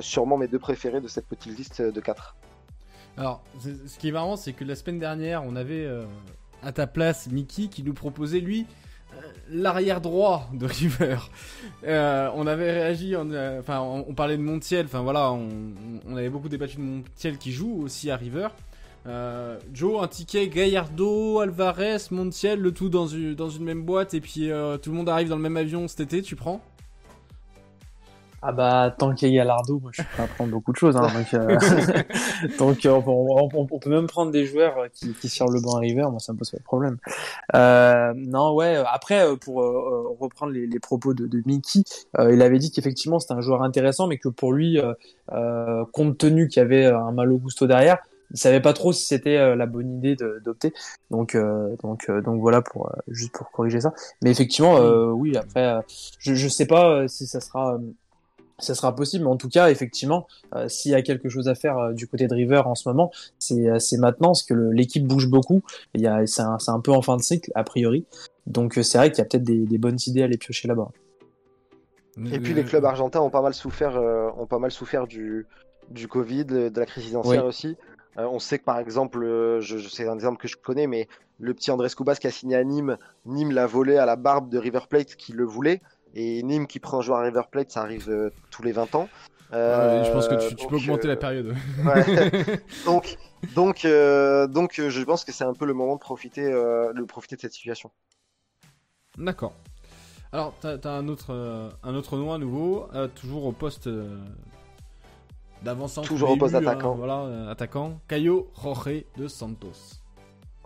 [0.00, 2.36] sûrement mes deux préférés de cette petite liste de 4.
[3.16, 5.88] Alors, ce qui est marrant, c'est que la semaine dernière, on avait
[6.62, 8.66] à ta place Mickey qui nous proposait lui
[9.50, 11.16] l'arrière droit de River.
[11.84, 16.48] Euh, on avait réagi, on, enfin on, parlait de Montiel, enfin voilà, on, avait beaucoup
[16.48, 18.48] débattu de Montiel qui joue aussi à River.
[19.06, 24.14] Euh, Joe, un ticket Gallardo, Alvarez, Montiel, le tout dans une, dans une même boîte
[24.14, 24.50] et puis
[24.82, 26.60] tout le monde arrive dans le même avion cet été, tu prends?
[28.40, 30.96] Ah bah tant qu'il y a Galardo, moi je peux apprendre beaucoup de choses.
[30.96, 31.58] Hein, donc, euh,
[32.58, 36.06] donc euh, on, peut même prendre des joueurs qui, qui sur le banc à River,
[36.10, 36.98] moi ça me pose pas de problème.
[37.56, 38.80] Euh, non ouais.
[38.92, 39.56] Après pour
[40.20, 41.82] reprendre les, les, propos de, de Mickey,
[42.18, 44.80] il avait dit qu'effectivement c'était un joueur intéressant, mais que pour lui,
[45.92, 47.98] compte tenu qu'il y avait un Malo Gusto derrière,
[48.30, 50.72] il savait pas trop si c'était la bonne idée d'opter.
[51.10, 51.36] Donc
[51.82, 53.92] donc donc voilà pour juste pour corriger ça.
[54.22, 54.78] Mais effectivement
[55.10, 55.80] oui après
[56.20, 57.78] je je sais pas si ça sera
[58.58, 59.24] ça sera possible.
[59.24, 62.06] Mais en tout cas, effectivement, euh, s'il y a quelque chose à faire euh, du
[62.06, 65.62] côté de River en ce moment, c'est euh, maintenant, parce que l'équipe bouge beaucoup.
[65.94, 68.04] Il y a, c'est un, un, peu en fin de cycle, a priori.
[68.46, 70.88] Donc c'est vrai qu'il y a peut-être des, des, bonnes idées à les piocher là-bas.
[72.32, 73.96] Et puis les clubs argentins ont pas mal souffert,
[74.36, 75.46] ont pas mal souffert du,
[75.90, 77.76] du Covid, de la crise financière aussi.
[78.16, 79.20] on sait que par exemple,
[79.60, 81.06] je, je c'est un exemple que je connais, mais
[81.38, 84.48] le petit Andrés Cubas qui a signé à Nîmes, Nîmes l'a volé à la barbe
[84.48, 85.80] de River Plate qui le voulait.
[86.14, 88.94] Et Nîmes qui prend un joueur à River Plate, ça arrive euh, tous les 20
[88.94, 89.08] ans.
[89.52, 91.54] Ouais, je pense que tu, tu donc, peux augmenter euh, la période.
[91.84, 92.60] ouais.
[92.84, 93.16] donc,
[93.54, 96.92] donc, euh, donc, euh, je pense que c'est un peu le moment de profiter, euh,
[96.92, 97.90] de profiter de cette situation.
[99.16, 99.54] D'accord.
[100.32, 103.86] Alors, t'as as un autre, euh, un autre nom à nouveau, euh, toujours au poste
[103.86, 104.18] euh,
[105.62, 106.06] d'avant-centre.
[106.06, 106.94] Toujours au poste hein, d'attaquant.
[106.94, 108.00] voilà, euh, attaquant.
[108.08, 110.02] Caio Jorge de Santos.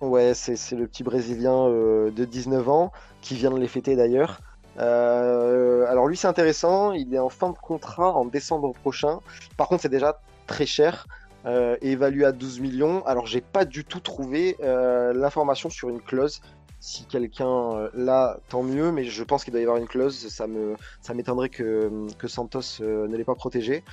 [0.01, 4.41] Ouais, c'est le petit Brésilien euh, de 19 ans qui vient de les fêter d'ailleurs.
[4.79, 6.93] Euh, alors lui, c'est intéressant.
[6.93, 9.21] Il est en fin de contrat en décembre prochain.
[9.57, 11.07] Par contre, c'est déjà très cher,
[11.47, 13.05] euh, évalué à 12 millions.
[13.07, 16.41] Alors, j'ai pas du tout trouvé euh, l'information sur une clause.
[16.81, 18.91] Si quelqu'un euh, l'a, tant mieux.
[18.91, 20.29] Mais je pense qu'il doit y avoir une clause.
[20.29, 23.85] Ça me, ça m'étonnerait que, que Santos euh, ne l'ait pas protégé.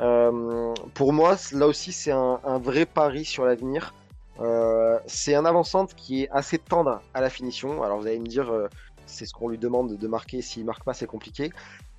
[0.00, 3.94] Euh, pour moi, là aussi, c'est un, un vrai pari sur l'avenir.
[4.40, 7.82] Euh, c'est un avant-centre qui est assez tendre à la finition.
[7.82, 8.68] Alors vous allez me dire, euh,
[9.06, 10.42] c'est ce qu'on lui demande de marquer.
[10.42, 11.52] S'il marque pas, c'est compliqué.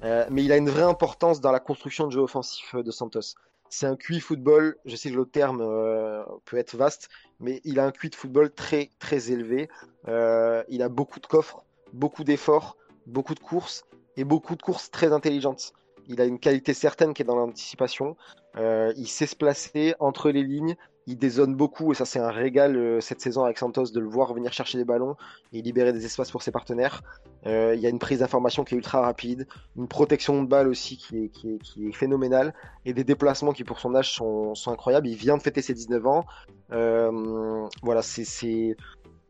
[0.04, 3.36] Euh, mais il a une vraie importance dans la construction de jeu offensif de Santos.
[3.70, 4.78] C'est un QI football.
[4.86, 8.15] Je sais que le terme euh, peut être vaste, mais il a un QI de
[8.15, 9.70] football très très élevé.
[10.08, 11.63] Euh, il a beaucoup de coffres,
[11.94, 13.86] beaucoup d'efforts, beaucoup de courses
[14.18, 15.74] et beaucoup de courses très intelligentes.
[16.08, 18.15] Il a une qualité certaine qui est dans l'anticipation.
[18.58, 22.76] Il sait se placer entre les lignes il dézone beaucoup et ça c'est un régal
[22.76, 25.15] euh, cette saison avec Santos de le voir venir chercher des ballons
[25.54, 27.04] et libérer des espaces pour ses partenaires.
[27.46, 30.68] Euh, il y a une prise d'information qui est ultra rapide, une protection de balle
[30.68, 32.54] aussi qui est, phénoménale
[32.86, 35.08] et des déplacements qui pour son âge sont, incroyables.
[35.08, 36.26] Il vient de fêter ses 19 ans.
[36.72, 38.76] Euh, voilà, c'est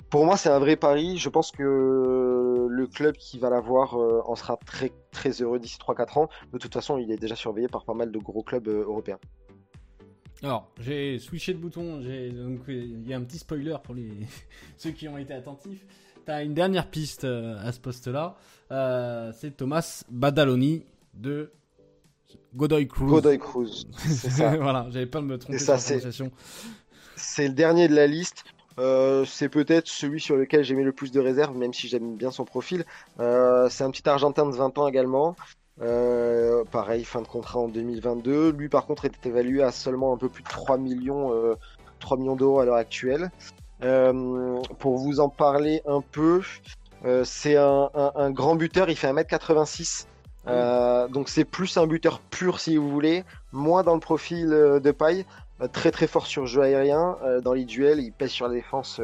[0.09, 1.17] pour moi c'est un vrai pari.
[1.17, 6.19] Je pense que le club qui va l'avoir en sera très très heureux d'ici 3-4
[6.19, 6.29] ans.
[6.53, 9.19] De toute façon, il est déjà surveillé par pas mal de gros clubs européens.
[10.45, 14.11] Alors, j'ai switché de bouton, donc il y a un petit spoiler pour les
[14.77, 15.83] ceux qui ont été attentifs.
[16.23, 18.35] T'as une dernière piste euh, à ce poste-là,
[18.71, 21.51] euh, c'est Thomas Badaloni de
[22.55, 23.07] Godoy Cruz.
[23.09, 24.55] Godoy Cruz, c'est ça.
[24.57, 26.11] voilà, j'avais pas de me tromper C'est sur ça, la
[27.15, 28.43] c'est- le dernier de la liste.
[28.77, 32.17] Euh, c'est peut-être celui sur lequel j'ai mis le plus de réserve, même si j'aime
[32.17, 32.85] bien son profil.
[33.19, 35.35] Euh, c'est un petit Argentin de 20 ans également.
[35.81, 38.51] Euh, pareil, fin de contrat en 2022.
[38.51, 41.55] Lui, par contre, est évalué à seulement un peu plus de 3 millions, euh,
[41.99, 43.29] 3 millions d'euros à l'heure actuelle.
[43.83, 46.41] Euh, pour vous en parler un peu,
[47.23, 48.89] c'est un, un- un grand buteur.
[48.89, 50.07] Il fait 1m86.
[50.47, 54.91] Euh, donc c'est plus un buteur pur si vous voulez, moins dans le profil de
[54.91, 55.25] paille.
[55.71, 57.17] Très très fort sur jeu aérien.
[57.43, 58.99] Dans les duels, il pèse sur la défense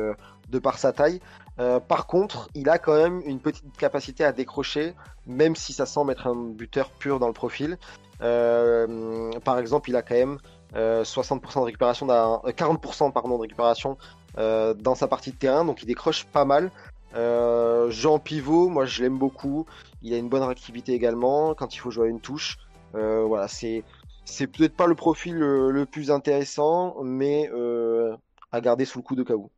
[0.49, 1.19] de par sa taille.
[1.59, 4.93] Euh, par contre, il a quand même une petite capacité à décrocher,
[5.27, 7.77] même si ça semble être un buteur pur dans le profil.
[8.21, 10.37] Euh, par exemple, il a quand même
[10.75, 13.97] euh, 60% de récupération, d'un- euh, 40% pardon, de récupération
[14.37, 16.71] euh, dans sa partie de terrain, donc il décroche pas mal.
[17.15, 19.65] Euh, Jean Pivot, moi je l'aime beaucoup.
[20.01, 22.57] Il a une bonne réactivité également quand il faut jouer à une touche.
[22.95, 23.83] Euh, voilà, c'est
[24.23, 28.15] c'est peut-être pas le profil le, le plus intéressant, mais euh,
[28.51, 29.49] à garder sous le coup de cas où.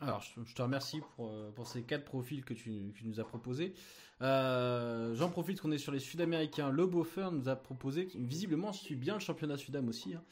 [0.00, 3.20] Alors, je, te remercie pour, euh, pour ces quatre profils que tu, que tu nous
[3.20, 3.74] as proposés.
[4.22, 6.70] Euh, J'en profite qu'on est sur les Sud-Américains.
[6.70, 10.22] Le Boffer nous a proposé, visiblement, suit bien le championnat Sudam aussi, hein,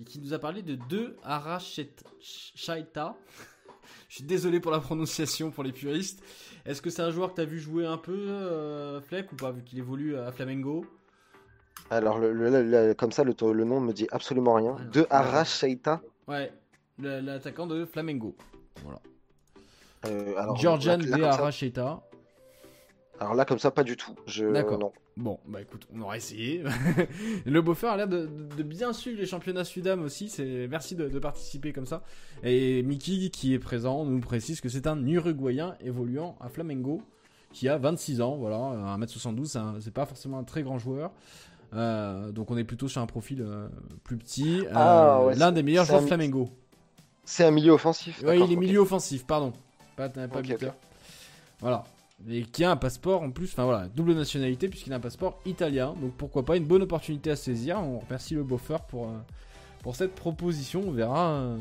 [0.00, 3.16] et qui nous a parlé de deux Arashaita.
[4.08, 6.22] Je suis désolé pour la prononciation pour les puristes.
[6.64, 9.36] Est-ce que c'est un joueur que tu as vu jouer un peu, euh, Fleck, ou
[9.36, 10.86] pas, vu qu'il évolue à Flamengo?
[11.90, 14.74] Alors, le, le- le- comme ça, le, le nom ne me dit absolument rien.
[14.74, 15.06] Ouais, De.
[15.10, 16.00] Arashaita.
[16.28, 16.52] Ouais,
[16.98, 18.36] l'attaquant de Flamengo.
[18.84, 19.00] Voilà.
[20.06, 22.00] Euh, alors, Georgian là- de Aracheta.
[23.18, 24.14] alors là, comme ça, pas du tout.
[24.26, 24.78] Je, D'accord.
[24.78, 24.92] non.
[25.16, 26.64] Bon, bah écoute, on aura essayé.
[27.44, 30.30] le Boffer a l'air de, de- de bien suivre les championnats Sudam aussi.
[30.30, 32.02] C'est merci de, de participer comme ça.
[32.42, 37.02] Et Mickey qui est présent nous précise que c'est un Uruguayen évoluant à Flamengo
[37.52, 38.36] qui a 26 ans.
[38.36, 41.10] Voilà, 1m72, c'est pas forcément un très grand joueur.
[41.74, 43.68] Euh, donc on est plutôt sur un profil euh,
[44.04, 44.64] plus petit.
[44.72, 46.48] Ah, ouais, L'un des meilleurs joueurs Flamengo.
[47.30, 48.24] C'est un milieu offensif.
[48.24, 49.52] D'accord, il est milieu offensif, pardon.
[49.94, 50.70] Pas, pas Ok, buteur.
[50.70, 50.74] ok.
[51.60, 51.84] Voilà.
[52.28, 55.38] Et qui a un passeport en plus, enfin voilà, double nationalité puisqu'il a un passeport
[55.46, 55.94] italien.
[56.00, 57.78] Donc pourquoi pas une bonne opportunité à saisir.
[57.78, 59.12] On remercie le Boffer pour, euh,
[59.84, 60.82] pour cette proposition.
[60.88, 61.56] On verra euh,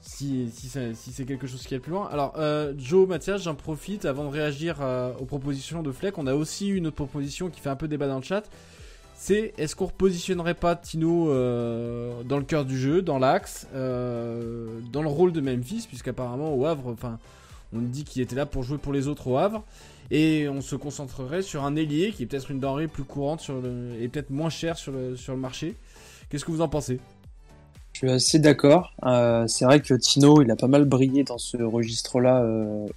[0.00, 2.08] si, si, c'est quelque chose qui est plus loin.
[2.10, 4.78] Alors, euh, Joe, Mathias, j'en profite avant de réagir
[5.20, 6.16] aux propositions de Fleck.
[6.16, 8.48] On a aussi une autre proposition qui fait un peu débat dans le chat.
[9.20, 14.78] C'est est-ce qu'on repositionnerait pas Tino euh, dans le cœur du jeu, dans l'axe, euh,
[14.92, 16.94] dans le rôle de Memphis, puisqu'apparemment au Havre,
[17.74, 19.64] on dit qu'il était là pour jouer pour les autres au Havre,
[20.12, 23.50] et on se concentrerait sur un ailier qui est peut-être une denrée plus courante
[24.00, 25.74] et peut-être moins cher sur le, marché.
[26.30, 27.00] Qu'est-ce que vous en pensez?
[27.94, 28.92] Je suis assez d'accord.
[29.02, 32.46] Euh, c'est vrai que Tino, il a pas mal brillé dans ce registre-là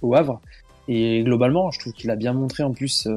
[0.02, 0.40] au Havre.
[0.86, 3.08] Et globalement, je trouve qu'il a bien montré en plus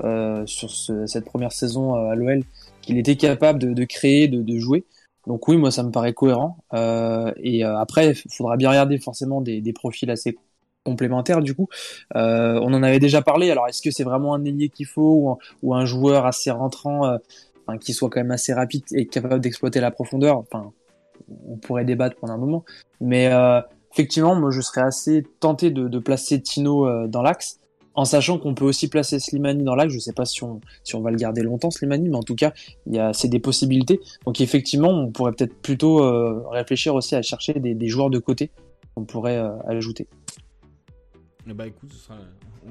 [0.00, 2.42] sur ce- cette première saison euh, à l'OL
[2.82, 4.84] qu'il était capable de, de créer, de, de, jouer.
[5.26, 6.58] Donc oui, moi ça me paraît cohérent.
[6.72, 10.38] Euh, et euh, après, il faudra bien regarder forcément des, des profils assez
[10.84, 11.68] complémentaires du coup.
[12.14, 13.50] Euh, on en avait déjà parlé.
[13.50, 16.50] Alors est-ce que c'est vraiment un ailier qu'il faut ou un, ou un, joueur assez
[16.50, 17.18] rentrant, euh,
[17.66, 20.38] enfin, qui soit quand même assez rapide et capable d'exploiter la profondeur?
[20.38, 20.72] Enfin,
[21.48, 22.64] on pourrait débattre pendant un moment.
[23.00, 23.60] Mais euh,
[23.92, 27.58] effectivement, moi je serais assez tenté de, de placer Tino euh, dans l'axe
[27.96, 29.92] en sachant qu'on peut aussi placer Slimani dans l'axe.
[29.92, 30.60] Je sais pas si on,
[31.00, 32.52] va le garder longtemps, Slimani, mais en tout cas,
[32.86, 34.00] il c'est des possibilités.
[34.26, 38.50] Donc effectivement, on pourrait peut-être plutôt euh, réfléchir aussi à chercher des, joueurs de côté
[38.94, 40.06] qu'on pourrait euh, ajouter.
[41.46, 41.92] Bah écoute,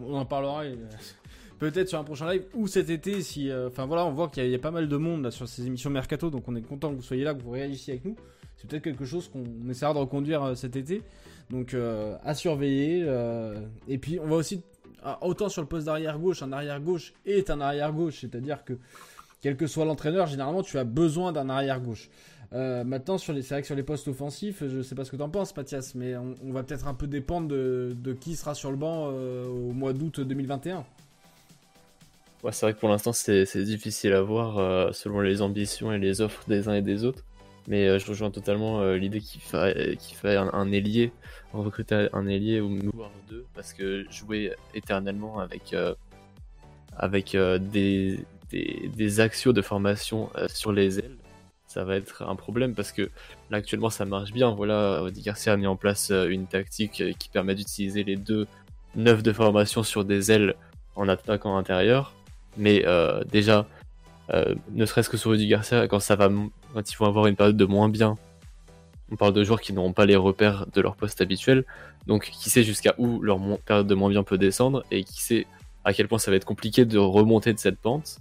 [0.05, 0.63] on en parlera
[1.59, 3.21] peut-être sur un prochain live ou cet été.
[3.21, 5.65] Si, euh, enfin voilà, on voit qu'il y, a pas mal de monde sur ces
[5.65, 8.15] émissions mercato, donc on est content que vous soyez là, que vous réagissiez avec nous.
[8.57, 11.01] C'est peut-être quelque chose qu'on essaiera de reconduire euh, cet été.
[11.51, 13.05] Donc à surveiller.
[13.88, 14.63] et puis on va aussi
[15.22, 18.74] autant sur le poste d'arrière gauche, un arrière gauche est un arrière gauche, c'est-à-dire que
[19.41, 22.10] quel que soit l'entraîneur, généralement tu as besoin d'un arrière gauche.
[22.54, 25.22] Euh, maintenant, c'est vrai que sur les postes offensifs, je sais pas ce que tu
[25.22, 28.78] en penses, Mathias, mais on, va peut-être un peu dépendre de, qui sera sur le
[28.78, 30.86] banc euh, au mois d'août 2021.
[32.43, 35.91] Ouais, c'est vrai que pour l'instant, c'est, c'est difficile à voir euh, selon les ambitions
[35.91, 37.24] et les offres des uns et des autres.
[37.68, 41.11] Mais euh, je rejoins totalement euh, l'idée qu'il faille, qu'il faille un, un, ailier,
[41.53, 45.95] recruter un ailier ou voire deux, parce que jouer éternellement avec, euh,
[46.95, 48.20] avec des,
[48.51, 51.18] des, des axios de formation sur les ailes,
[51.66, 53.09] ça va être un problème parce que
[53.49, 54.51] là actuellement ça marche bien.
[54.51, 58.47] Voilà, Audi Garcia a mis en place une tactique qui permet d'utiliser les deux
[58.95, 60.55] neufs de formation sur des ailes
[60.95, 62.13] en attaquant intérieur.
[62.57, 62.86] Mais
[63.30, 63.68] déjà,
[64.34, 66.30] euh, ne serait-ce que sur Rudy Garcia, quand ça va,
[66.73, 68.17] quand ils vont avoir une période de moins bien,
[69.11, 71.63] on parle de joueurs qui n'auront pas les repères de leur poste habituel,
[72.07, 75.45] donc qui sait jusqu'à où leur période de moins bien peut descendre et qui sait
[75.84, 78.17] à quel point ça va être compliqué de remonter de cette pente.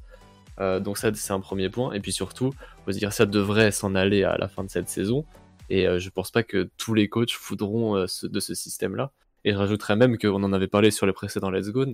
[0.61, 2.53] Euh, donc ça c'est un premier point et puis surtout,
[2.87, 5.25] Rudy Garcia devrait s'en aller à la fin de cette saison
[5.71, 9.11] et euh, je pense pas que tous les coachs voudront euh, ce, de ce système-là.
[9.45, 11.85] Et je rajouterais même qu'on en avait parlé sur les précédents Let's Go,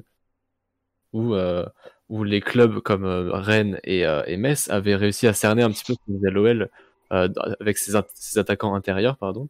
[1.12, 1.64] où, euh,
[2.08, 5.70] où les clubs comme euh, Rennes et, euh, et, Metz avaient réussi à cerner un
[5.70, 6.70] petit peu ce l'OL
[7.11, 9.48] avec ses, ses, attaquants intérieurs, pardon,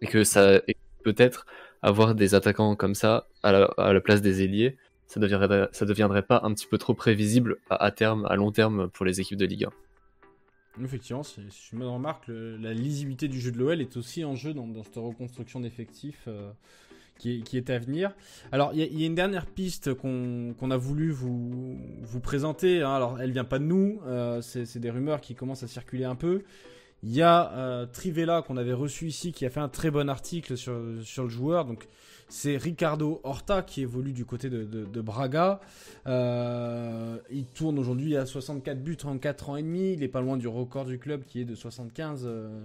[0.00, 0.60] et que ça
[1.02, 1.44] peut-être
[1.82, 4.76] avoir des attaquants comme ça à la, place des ailiers,
[5.08, 8.88] ça deviendrait, ça deviendrait pas un petit peu trop prévisible à, terme, à long terme
[8.88, 9.64] pour les équipes de Ligue
[10.78, 10.84] 1.
[10.84, 14.36] Effectivement, si je me remarque, le, la lisibilité du jeu de l'OL est aussi en
[14.36, 16.28] jeu dans, cette reconstruction d'effectifs.
[17.20, 18.12] Qui, est à venir.
[18.50, 21.76] Alors, il y, a une dernière piste qu'on qu a voulu vous,
[22.22, 22.82] présenter.
[22.82, 22.92] Hein.
[22.92, 24.00] Alors, elle vient pas de nous.
[24.06, 26.42] Euh, C'est des rumeurs qui commencent à circuler un peu.
[27.02, 30.08] Il y a euh, Trivella qu'on avait reçu ici qui a fait un très bon
[30.08, 31.64] article sur, le joueur.
[31.64, 31.88] Donc,
[32.28, 35.60] c'est Ricardo Horta qui évolue du côté de Braga.
[36.06, 39.92] Euh, il tourne aujourd'hui à 64 buts en 4 ans et demi.
[39.94, 42.24] Il est pas loin du record du club qui est de 75.
[42.24, 42.60] Euh,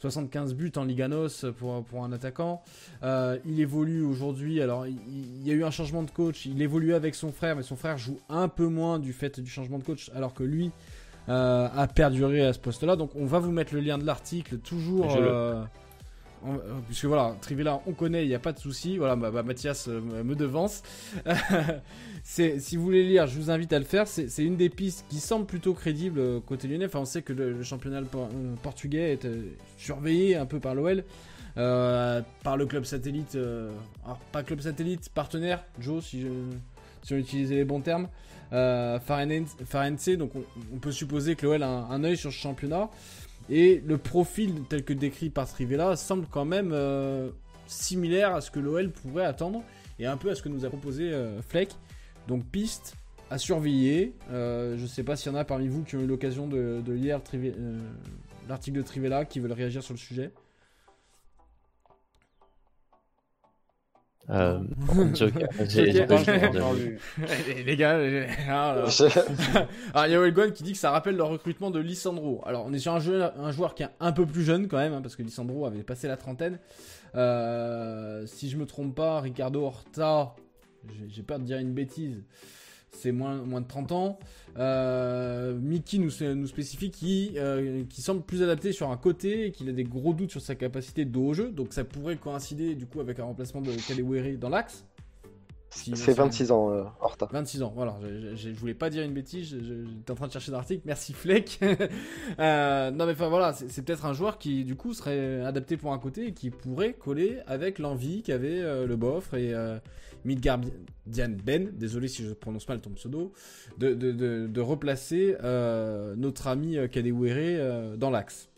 [0.00, 2.62] 75 buts en Liganos pour, pour un attaquant.
[3.02, 6.60] Euh, il évolue aujourd'hui, alors il, il, y a eu un changement de coach, il
[6.62, 9.78] évolue avec son frère, mais son frère joue un peu moins du fait du changement
[9.78, 10.70] de coach, alors que lui
[11.28, 12.96] euh, a perduré à ce poste-là.
[12.96, 15.16] Donc on va vous mettre le lien de l'article, toujours...
[16.44, 18.96] on, puisque voilà, Trivella, on connaît, il n'y a pas de souci.
[18.96, 20.82] Voilà, bah, Mathias euh, me devance.
[22.24, 24.06] si vous voulez lire, je vous invite à le faire.
[24.08, 26.86] C'est, une des pistes qui semble plutôt crédible euh, côté lyonnais.
[26.86, 29.42] Enfin, on sait que le, championnat euh, portugais est euh,
[29.76, 31.04] surveillé un peu par l'OL.
[31.56, 33.36] Euh, par le club satellite,
[34.04, 36.28] alors pas club satellite, partenaire, Joe, si, je,
[37.02, 38.08] si on utilisait les bons termes,
[38.52, 42.88] Farense, donc on, on, peut supposer que l'OL a un, un œil sur ce championnat.
[43.50, 47.30] Et le profil tel que décrit par Trivella semble quand même euh,
[47.66, 49.62] similaire à ce que l'OL pourrait attendre
[49.98, 51.70] et un peu à ce que nous a proposé euh, Fleck.
[52.28, 52.94] Donc piste
[53.28, 54.14] à surveiller.
[54.30, 56.46] Euh, je ne sais pas s'il y en a parmi vous qui ont eu l'occasion
[56.46, 57.20] de, lire
[58.48, 60.30] l'article de Trivella qui veulent réagir sur le sujet.
[64.30, 64.60] Euh,
[67.66, 67.98] les gars,
[69.94, 72.42] alors il y a Welgon qui dit que ça rappelle le recrutement de Lissandro.
[72.46, 74.78] Alors on est sur un, jeu, un joueur qui est un peu plus jeune quand
[74.78, 76.58] même, hein, parce que Lissandro avait passé la trentaine.
[77.16, 80.36] Euh, si je me trompe pas, Ricardo Horta,
[81.08, 82.22] j'ai peur de dire une bêtise,
[82.92, 84.18] c'est moins, de 30 ans.
[84.58, 89.52] Euh, Mickey nous, nous spécifie qu'il euh, qui semble plus adapté sur un côté et
[89.52, 91.50] qu'il a des gros doutes sur sa capacité de dos au jeu.
[91.50, 94.84] Donc ça pourrait coïncider du coup avec un remplacement de Kalewere dans l'axe.
[95.72, 97.28] Si- C'est si- 26 ans, euh, Horta.
[97.30, 97.96] 26 ans, voilà.
[98.02, 100.82] Je, je- je voulais pas dire une bêtise, j'étais en train de chercher l'article.
[100.84, 101.60] Merci Fleck.
[102.40, 105.92] Euh, non mais enfin voilà, c'est peut-être un joueur qui du coup serait adapté pour
[105.92, 109.78] un côté et qui pourrait coller avec l'envie qu'avait euh, le Boffre et euh,
[110.24, 110.70] Midgardian
[111.44, 113.32] Ben, désolé si je prononce mal ton pseudo,
[113.78, 115.36] de, de, de, de replacer
[116.16, 118.48] notre ami Kadewere dans l'axe.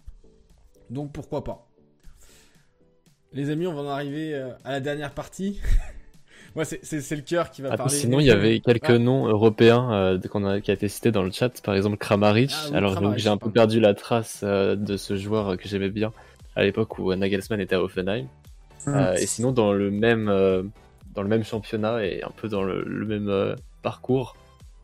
[0.90, 1.68] Donc pourquoi pas.
[3.32, 4.34] Les amis, on va en arriver
[4.64, 5.60] à la dernière partie.
[6.54, 7.92] Moi, c'est- le cœur qui va parler.
[7.92, 8.98] sinon, il y avait quelques Ah.
[8.98, 12.50] noms européens euh, qu'on a, qui a été cité dans le chat, par exemple Kramaric.
[12.54, 15.90] Ah oui, Alors, j'ai un peu perdu la trace euh, de ce joueur que j'aimais
[15.90, 16.12] bien
[16.56, 18.26] à l'époque où euh, Nagelsmann était à Offenheim.
[18.88, 20.26] Euh, et sinon, dans le même,
[21.14, 24.36] dans le même championnat et un peu dans le, le même parcours,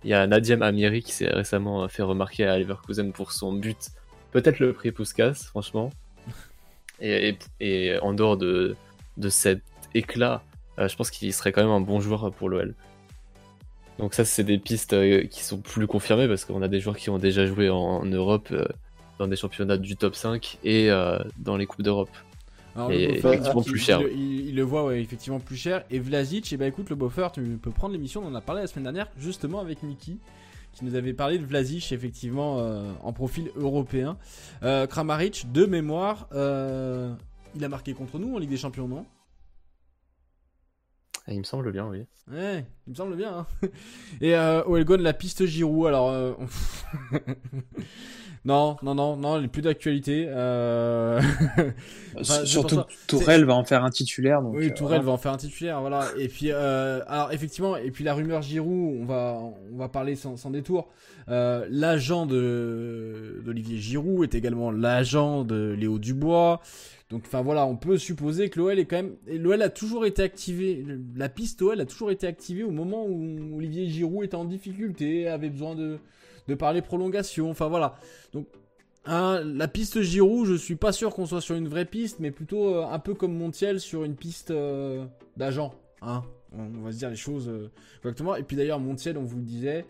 [0.05, 3.89] il y a Nadiem Amiri qui s'est récemment fait remarquer à Leverkusen pour son but.
[4.31, 5.91] Peut-être le prix Puskas, franchement.
[7.01, 8.75] Et, et, et en dehors de,
[9.19, 9.61] de cet
[9.95, 10.43] éclat,
[10.87, 12.75] je pense qu'il serait quand même un bon joueur pour l'OL.
[13.99, 16.97] Donc ça, c'est des pistes euh, qui sont plus confirmées parce qu'on a des joueurs
[16.97, 18.65] qui ont déjà joué en, en Europe, euh,
[19.19, 22.11] dans des championnats du top 5 et euh, dans les Coupes d'Europe.
[22.77, 24.01] Alors, Et effectivement il- plus il- cher.
[24.03, 25.83] Il, il le voit ouais, effectivement plus cher.
[25.91, 28.61] Et Vlasic, et bah écoute, le Boffer, tu peux prendre l'émission, on en a parlé
[28.61, 30.19] la semaine dernière, justement avec Mickey,
[30.75, 34.17] qui nous avait parlé de Vlasic, effectivement, euh, en profil européen.
[34.63, 37.13] Euh, Kramaric, de mémoire, euh,
[37.57, 39.05] il a marqué contre nous en Ligue des Champions, non?
[41.29, 42.05] Et il me semble bien, oui.
[42.33, 43.39] Ouais, il me semble bien.
[43.39, 43.47] hein.
[44.21, 46.09] Et euh, Oelgon, la piste Giroud, alors...
[46.11, 46.33] euh,
[48.45, 50.27] non, non, non, non, elle est plus d'actualité.
[50.29, 51.21] Euh...
[52.21, 54.43] Enfin, Surtout Tourelle va en faire un titulaire.
[54.43, 55.03] Donc, Oui, euh, Tourelle voilà.
[55.07, 56.07] va en faire un titulaire, voilà.
[56.19, 59.39] Et puis, euh, alors effectivement, et puis la rumeur Giroud, on va,
[59.73, 60.89] on va parler sans, sans détour.
[61.29, 66.61] Euh, l'agent de d'Olivier Giroud est également l'agent de Léo Dubois.
[67.11, 70.23] Donc, enfin voilà, on peut supposer que l'OL est quand même, l'OL a toujours été
[70.23, 70.85] activé,
[71.17, 75.27] la piste OL a toujours été activée au moment où Olivier Giroud était en difficulté,
[75.27, 75.99] avait besoin de,
[76.55, 77.51] parler prolongation.
[77.51, 77.99] Enfin voilà.
[78.33, 78.47] Donc
[79.11, 82.31] Hein, la piste Giroud, je suis pas sûr qu'on soit sur une vraie piste, mais
[82.31, 85.07] plutôt euh, un peu comme Montiel sur une piste euh,
[85.39, 85.75] d'agent.
[86.03, 86.25] Hein.
[86.53, 87.71] On, va se dire les choses euh,
[88.03, 88.37] correctement.
[88.37, 89.87] Et puis d'ailleurs, Montiel, on vous le disait,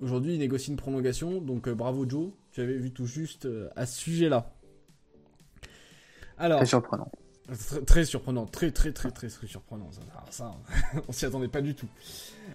[0.00, 3.46] aujourd'hui il négocie une prolongation, donc bravo Joe, tu avais vu tout juste
[3.76, 4.52] à ce sujet-là.
[6.38, 7.10] Alors, Très surprenant.
[7.46, 9.88] Très, très surprenant, très très très très très surprenant.
[9.92, 10.50] Ça, ça
[11.08, 11.86] on s'y attendait pas du tout.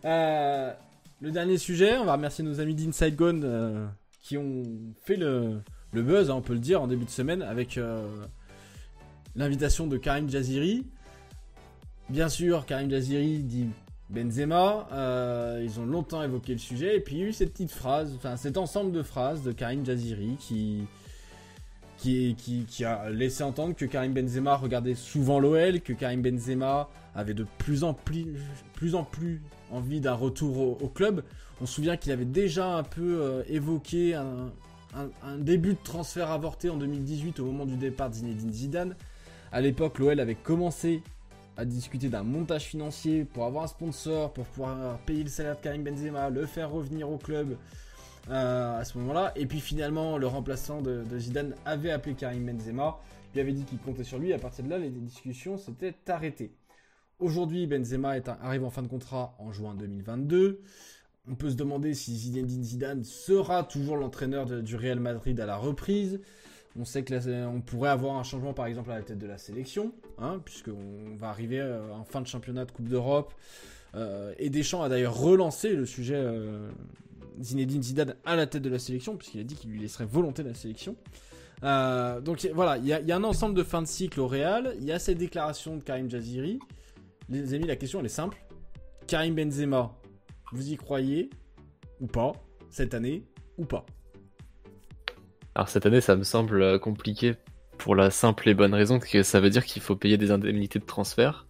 [0.04, 0.74] Euh,
[1.22, 3.88] le dernier sujet, on va remercier nos amis d'Inside Gone euh,
[4.22, 4.64] qui ont
[5.04, 5.62] fait le,
[5.94, 8.06] le buzz, hein, on peut le dire, en début de semaine avec euh,
[9.36, 10.86] l'invitation de Karim Jaziri.
[12.10, 13.70] Bien sûr, Karim Jaziri dit
[14.10, 14.88] Benzema.
[15.64, 18.14] ils ont longtemps évoqué le sujet et puis il y a eu cette petite phrase,
[18.18, 20.86] enfin cet ensemble de phrases de Karim Jaziri qui
[22.02, 27.46] qui, a laissé entendre que Karim Benzema regardait souvent l'OL, que Karim Benzema avait de
[27.60, 28.26] plus en plus,
[28.74, 29.42] plus, en plus
[29.72, 31.24] envie d'un retour au, club.
[31.62, 34.52] On se souvient qu'il avait déjà un peu euh, évoqué un,
[35.38, 38.96] début de transfert avorté en 2018 au moment du départ de Zinedine Zidane.
[39.52, 41.04] À l'époque, l'OL avait commencé
[41.56, 45.62] à discuter d'un montage financier pour avoir un sponsor, pour pouvoir payer le salaire de
[45.62, 47.58] Karim Benzema, le faire revenir au club
[48.30, 49.34] à ce moment-là.
[49.36, 53.00] Et puis finalement, le remplaçant de, Zidane avait appelé Karim Benzema,
[53.34, 54.34] lui avait dit qu'il comptait sur lui.
[54.34, 56.52] À partir de là, les discussions s'étaient arrêtées.
[57.20, 60.62] Aujourd'hui, Benzema est arrive en fin de contrat en juin 2022.
[61.30, 65.56] On peut se demander si Zinedine Zidane sera toujours l'entraîneur du Real Madrid à la
[65.56, 66.20] reprise.
[66.80, 69.38] On sait que on pourrait avoir un changement par exemple à la tête de la
[69.38, 73.34] sélection, hein, puisqu'on va arriver euh, en fin de championnat de Coupe d'Europe.
[73.94, 76.72] Euh, et Deschamps a d'ailleurs relancé le sujet euh,
[77.40, 80.44] Zinedine Zidane à la tête de la sélection, puisqu'il a dit qu'il lui laisserait volonté
[80.44, 80.96] de la sélection.
[81.64, 84.76] Euh, donc voilà, il y, y a un ensemble de fin de cycle au Real,
[84.80, 86.60] il y a cette déclaration de Karim Jaziri.
[87.30, 88.38] Les amis, la question elle est simple.
[89.08, 89.96] Karim Benzema,
[90.52, 91.30] vous y croyez
[92.00, 92.34] ou pas
[92.70, 93.24] cette année
[93.58, 93.86] ou pas?
[95.54, 97.36] Alors cette année, ça me semble euh, compliqué
[97.78, 100.80] pour la simple et bonne raison que ça veut dire qu'il faut payer des indemnités
[100.80, 101.48] de transfert.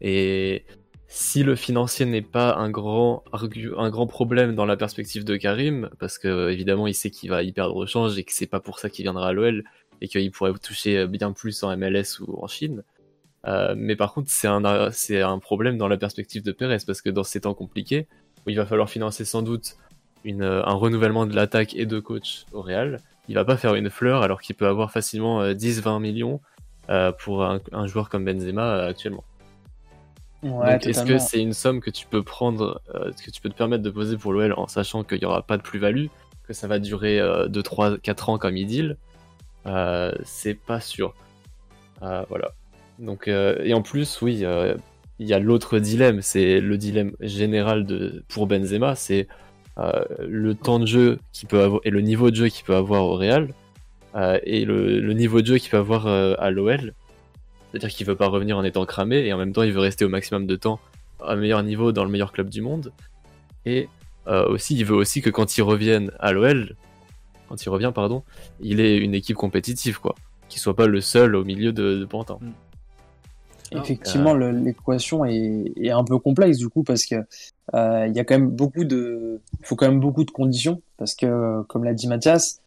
[0.00, 0.64] Et
[1.16, 5.88] si le financier n'est pas un grand, un grand problème dans la perspective de Karim,
[6.00, 8.48] parce que euh, évidemment il sait qu'il va y perdre au change et que c'est
[8.48, 9.62] pas pour ça qu'il viendra à l'OL
[10.00, 12.82] et qu'il pourrait toucher bien plus en MLS ou en Chine.
[13.46, 17.10] Euh, mais par contre, c'est un, un problème dans la perspective de Perez parce que
[17.10, 18.08] dans ces temps compliqués,
[18.44, 19.76] où il va falloir financer sans doute
[20.26, 23.90] euh, un renouvellement de l'attaque et de coach au Real, il va pas faire une
[23.90, 26.40] fleur alors qu'il peut avoir facilement euh, 10-20 millions
[26.90, 29.24] euh, pour un, joueur comme Benzema euh, actuellement.
[30.44, 33.48] Ouais, Donc est-ce que c'est une somme que tu peux prendre, euh, que tu peux
[33.48, 36.08] te permettre de poser pour l'OL en sachant qu'il n'y aura pas de plus-value,
[36.46, 38.90] que ça va durer euh, 2, 3, 4 ans comme dit
[39.66, 41.14] euh, C'est pas sûr.
[42.02, 42.52] Euh, voilà.
[42.98, 44.44] Donc, et en plus, oui,
[45.18, 49.26] il y a l'autre dilemme, c'est le dilemme général de, pour Benzema, c'est
[49.76, 53.04] le temps de jeu qu'il peut avoir et le niveau de jeu qu'il peut avoir
[53.04, 53.48] au Real
[54.44, 56.92] et le, le, niveau de jeu qu'il peut avoir à l'OL.
[57.74, 60.04] C'est-à-dire qu'il veut pas revenir en étant cramé et en même temps il veut rester
[60.04, 60.78] au maximum de temps
[61.20, 62.92] à meilleur niveau dans le meilleur club du monde.
[63.66, 63.88] Et
[64.28, 66.76] euh, aussi, il veut aussi que quand il revienne à l'OL,
[67.48, 68.22] quand il revient, pardon,
[68.60, 70.14] il ait une équipe compétitive, quoi.
[70.48, 72.38] Qu'il soit pas le seul au milieu de, de Pantin.
[72.40, 72.52] Mm.
[73.76, 74.52] Effectivement, euh...
[74.52, 77.16] l'équation est, est, un peu complexe du coup parce que
[77.74, 80.80] euh, il y a quand même beaucoup de, il faut quand même beaucoup de conditions
[80.96, 82.60] parce que, comme l'a dit Mathias,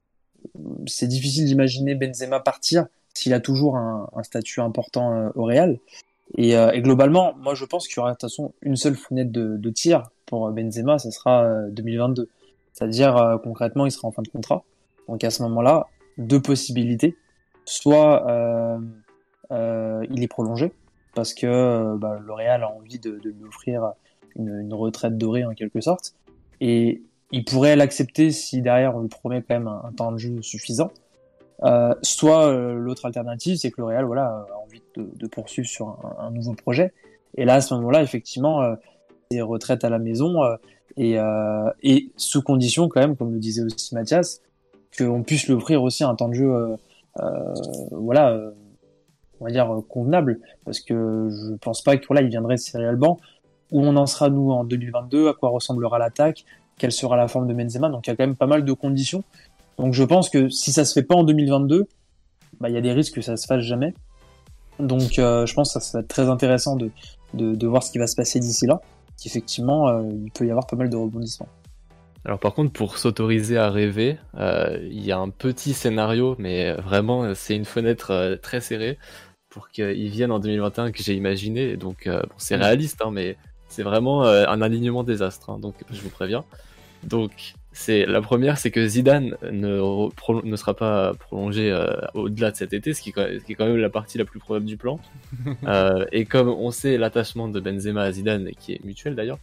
[0.86, 2.88] c'est difficile d'imaginer Benzema partir
[3.18, 5.80] s'il a toujours un, statut important euh, au Real.
[6.38, 8.96] Et, euh, et, globalement, moi je pense qu'il y aura de toute façon une seule
[8.96, 12.30] fenêtre de, tir pour Benzema, ce sera 2022.
[12.78, 14.64] C'est-à-dire euh, concrètement, il sera en fin de contrat.
[15.08, 15.88] Donc à ce moment-là,
[16.20, 17.18] deux possibilités.
[17.66, 18.78] Soit euh,
[19.52, 20.72] euh, il est prolongé
[21.16, 23.94] parce que bah, le Real a envie de, lui offrir
[24.36, 26.14] une, une, retraite dorée en quelque sorte,
[26.62, 27.02] et
[27.32, 30.44] il pourrait l'accepter si derrière on lui promet quand même un, un temps de jeu
[30.44, 30.92] suffisant.
[31.64, 35.88] Euh, soit euh, l'autre alternative, c'est que le voilà, a envie de, de poursuivre sur
[35.88, 36.94] un, un, nouveau projet.
[37.36, 38.76] Et là, à ce moment-là, effectivement, euh,
[39.32, 40.56] des retraites à la maison euh,
[40.98, 41.18] et,
[41.84, 44.42] et, sous condition quand même, comme le disait aussi Mathias,
[44.98, 46.78] qu'on puisse lui offrir aussi un temps de jeu,
[47.92, 48.40] voilà,
[49.40, 52.96] on va dire convenable, parce que je pense pas que voilà, il viendrait de Real
[52.96, 53.20] Banc.
[53.72, 56.46] Où on en sera nous en 2022, à quoi ressemblera l'attaque,
[56.78, 57.90] quelle sera la forme de Benzema.
[57.90, 59.24] Donc il y a quand même pas mal de conditions.
[59.78, 61.88] Donc je pense que si ça se fait pas en 2022,
[62.60, 63.94] bah, il y a des risques que ça se fasse jamais.
[64.80, 66.92] Donc euh, je pense que ça, va être très intéressant de,
[67.34, 68.82] de, de voir ce qui va se passer d'ici là.
[69.22, 71.50] Qu'effectivement, euh, il peut y avoir pas mal de rebondissements.
[72.26, 76.74] Alors par contre, pour s'autoriser à rêver, euh, il y a un petit scénario, mais
[76.74, 78.98] vraiment c'est une fenêtre très serrée
[79.50, 81.78] pour qu'il vienne en 2021 que j'ai imaginé.
[81.78, 83.38] Donc bon, c'est réaliste, hein, mais
[83.70, 85.50] c'est vraiment un alignement des astres.
[85.50, 86.44] Hein, donc je vous préviens.
[87.04, 89.80] Donc c'est la première, c'est que Zidane ne,
[90.44, 93.68] ne sera pas prolongé euh, au-delà de cet été, ce qui, ce qui, est quand
[93.68, 95.00] même la partie la plus probable du plan.
[95.68, 99.38] euh, et comme on sait l'attachement de Benzema à Zidane, qui est mutuel d'ailleurs,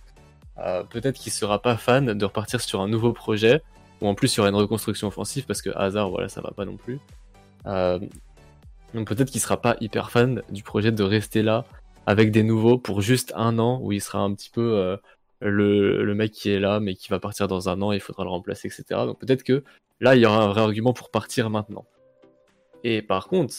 [0.58, 3.62] euh, peut-être qu'il sera pas fan de repartir sur un nouveau projet,
[4.00, 6.76] ou en plus sur une reconstruction offensive, parce que hasard, voilà, ça va pas non
[6.76, 6.98] plus.
[8.94, 11.64] Donc peut-être qu'il sera pas hyper fan du projet de rester là
[12.06, 14.98] avec des nouveaux pour juste un an où il sera un petit peu
[15.40, 18.30] le, mec qui est là mais qui va partir dans un an il faudra le
[18.30, 18.84] remplacer, etc.
[19.06, 19.62] Donc peut-être que
[20.00, 21.86] là, il y aura un vrai argument pour partir maintenant.
[22.82, 23.54] Et par contre,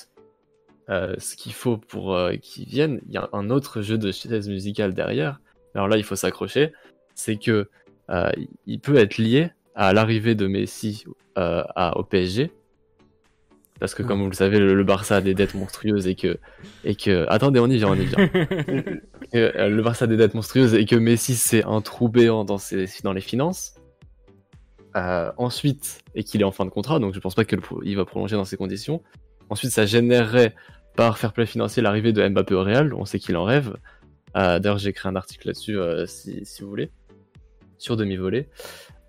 [0.90, 4.12] euh, ce qu'il faut pour euh, qu'ils viennent, il y a un autre jeu de
[4.12, 5.40] chaise musicale derrière.
[5.74, 6.72] Alors là, il faut s'accrocher.
[7.16, 7.70] C'est que
[8.12, 8.32] euh,
[8.66, 11.06] il peut être lié à l'arrivée de Messi
[11.36, 12.52] à, au PSG.
[13.80, 16.38] Parce que comme vous le savez, le, le, Barça a des dettes monstrueuses et que
[16.86, 18.18] et que attendez, on y vient, on y vient.
[19.36, 22.58] euh, le Barça a des dettes monstrueuses et que Messi c'est un trou béant dans
[22.58, 23.76] ses dans les finances.
[24.96, 28.06] Euh, ensuite, et qu'il est en fin de contrat, donc je pense pas qu'il va
[28.06, 29.04] prolonger dans ces conditions.
[29.50, 30.56] Ensuite, ça générerait
[30.96, 32.94] par fair play financier l'arrivée de Mbappé au Real.
[32.94, 33.76] On sait qu'il en rêve.
[34.38, 36.92] Euh, D'ailleurs, j'ai écrit un article là-dessus euh, si, si vous voulez
[37.78, 38.48] sur demi-volée.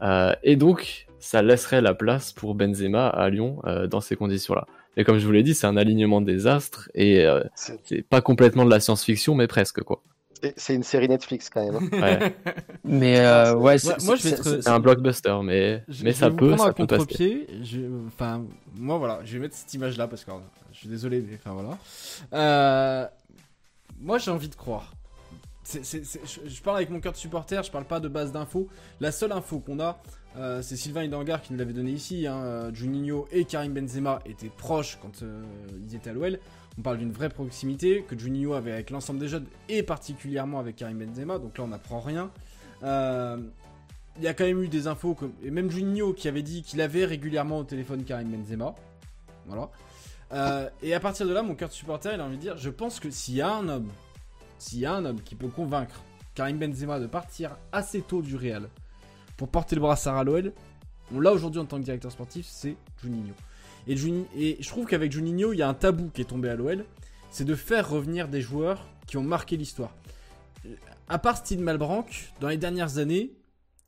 [0.02, 4.66] Euh, et donc, ça laisserait la place pour Benzema à Lyon euh, dans ces conditions-là.
[4.96, 8.20] Et comme je vous l'ai dit, c'est un alignement des astres et euh, c'est pas
[8.20, 10.02] complètement de la science-fiction, mais presque quoi.
[10.56, 11.90] C'est une série Netflix quand même.
[11.92, 12.00] Hein.
[12.00, 12.36] Ouais.
[12.84, 14.62] mais euh, ouais, moi, moi, je vais être...
[14.62, 17.48] c'est un blockbuster, mais je, mais je ça vais peut, ça peut passer.
[17.62, 17.80] Je...
[18.06, 18.44] Enfin,
[18.76, 20.30] moi voilà, je vais mettre cette image-là parce que
[20.72, 21.78] je suis désolé, mais enfin voilà.
[22.34, 23.06] Euh...
[23.98, 24.92] Moi, j'ai envie de croire.
[25.72, 28.68] Je, parle avec mon cœur de supporter, je parle pas de base d'infos.
[29.00, 30.00] La seule info qu'on a,
[30.36, 32.26] euh, c'est Sylvain Hidangar qui nous l'avait donné ici.
[32.26, 32.70] Hein.
[32.72, 35.42] Juninho et Karim Benzema étaient proches quand euh,
[35.84, 36.38] ils étaient à l'OL.
[36.78, 40.76] On parle d'une vraie proximité que Juninho avait avec l'ensemble des jeunes et particulièrement avec
[40.76, 41.38] Karim Benzema.
[41.38, 42.30] Donc là, on n'apprend rien.
[42.82, 43.38] Il euh,
[44.20, 47.06] y a quand même eu des infos, et même Juninho qui avait dit qu'il avait
[47.06, 48.74] régulièrement au téléphone Karim Benzema.
[49.46, 49.70] Voilà.
[50.32, 52.56] Euh, et à partir de là, mon cœur de supporter, il a envie de dire
[52.58, 53.88] je pense que s'il y a un homme,
[54.58, 56.02] s'il y a un homme qui peut convaincre
[56.34, 58.68] Karim Benzema de partir assez tôt du Real
[59.36, 60.52] pour porter le brassard à l'OL,
[61.14, 63.34] on l'a aujourd'hui en tant que directeur sportif, c'est Juninho.
[63.86, 66.84] Et, je trouve qu'avec Juninho, il y a un tabou qui est tombé à l'OL,
[67.30, 69.94] c'est de faire revenir des joueurs qui ont marqué l'histoire.
[71.08, 73.32] À part Steve Malbranck, dans les dernières années,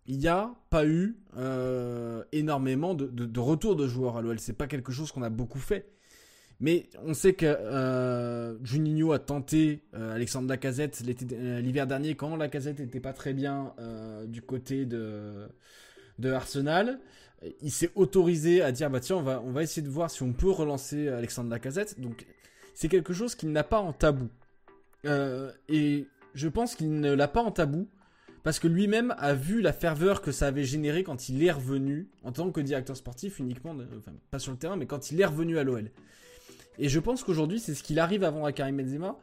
[0.06, 4.38] il n'y a pas eu euh, énormément de, de, de retours de joueurs à l'OL.
[4.38, 5.90] C'est pas quelque chose qu'on a beaucoup fait.
[6.60, 12.80] Mais on sait que euh, Juninho a tenté euh, Alexandre Lacazette l'hiver dernier quand Lacazette
[12.80, 15.48] n'était pas très bien euh, du côté de,
[16.24, 16.98] Arsenal.
[17.62, 20.24] Il s'est autorisé à dire bah tiens on va on va essayer de voir si
[20.24, 22.00] on peut relancer Alexandre Lacazette.
[22.00, 22.26] Donc
[22.74, 24.28] c'est quelque chose qu'il n'a pas en tabou.
[25.04, 27.88] Euh, et je pense qu'il ne l'a pas en tabou
[28.42, 32.08] parce que lui-même a vu la ferveur que ça avait généré quand il est revenu
[32.22, 35.24] en tant que directeur sportif uniquement, enfin pas sur le terrain, mais quand il est
[35.24, 35.90] revenu à l'OL.
[36.78, 39.18] Et je pense qu'aujourd'hui, c'est ce qu'il arrive vendre à Karim Benzema.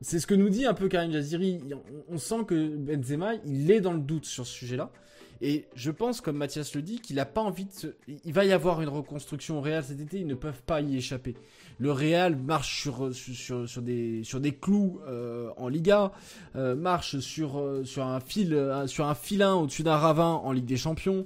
[0.00, 1.60] C'est ce que nous dit un peu Karim Jaziri.
[2.08, 4.92] On sent que Benzema, il est dans le doute sur ce sujet-là.
[5.40, 8.52] Et je pense, comme Mathias le dit, qu'il n'a pas envie de Il va y
[8.52, 11.34] avoir une reconstruction au Real cet été, ils ne peuvent pas y échapper.
[11.78, 16.10] Le Real marche sur, sur, sur, des, sur des clous euh, en Liga,
[16.56, 20.64] euh, marche sur, euh, sur, un fil, sur un filin au-dessus d'un ravin en Ligue
[20.64, 21.24] des Champions.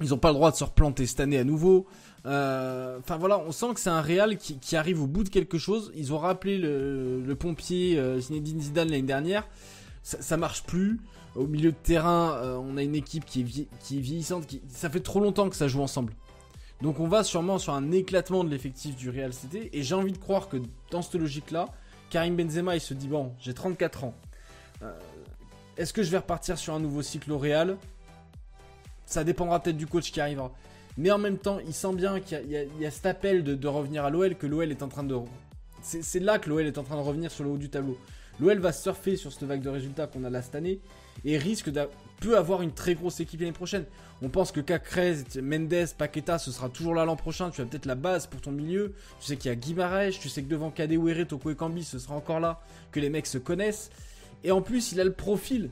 [0.00, 1.86] Ils n'ont pas le droit de se replanter cette année à nouveau.
[2.24, 5.92] Enfin voilà, on sent que c'est un Real qui, arrive au bout de quelque chose.
[5.94, 9.46] Ils ont rappelé le, pompier Zinedine Zidane l'année dernière.
[10.04, 11.00] Ça, marche plus.
[11.34, 14.46] Au milieu de terrain, euh, on a une équipe qui est, vieillissante.
[14.46, 14.62] Qui...
[14.68, 16.12] Ça fait trop longtemps que ça joue ensemble.
[16.82, 19.70] Donc on va sûrement sur un éclatement de l'effectif du Real City.
[19.72, 20.58] Et j'ai envie de croire que
[20.90, 21.66] dans cette logique-là,
[22.10, 24.14] Karim Benzema, il se dit, bon, j'ai 34 ans.
[24.82, 24.92] Euh,
[25.78, 27.78] est-ce que je vais repartir sur un nouveau cycle au Real?
[29.06, 30.52] Ça dépendra peut-être du coach qui arrivera.
[30.96, 34.04] Mais en même temps, il sent bien qu'il y, a cet appel de, de revenir
[34.04, 35.16] à l'OL, que l'OL est en train de...
[35.82, 37.98] C'est là que l'OL est en train de revenir sur le haut du tableau.
[38.40, 40.80] L'OL va surfer sur cette vague de résultats qu'on a là cette année
[41.24, 41.88] et risque de
[42.20, 43.84] peut avoir une très grosse équipe l'année prochaine.
[44.22, 47.50] On pense que Cacrez, Mendes, Paqueta, ce sera toujours là l'an prochain.
[47.50, 48.94] Tu as peut-être la base pour ton milieu.
[49.20, 51.98] Tu sais qu'il y a Guimarães, tu sais que devant Kadewere, Toko et Kambi, ce
[51.98, 52.60] sera encore là,
[52.92, 53.90] que les mecs se connaissent.
[54.42, 55.70] Et en plus, il a le profil.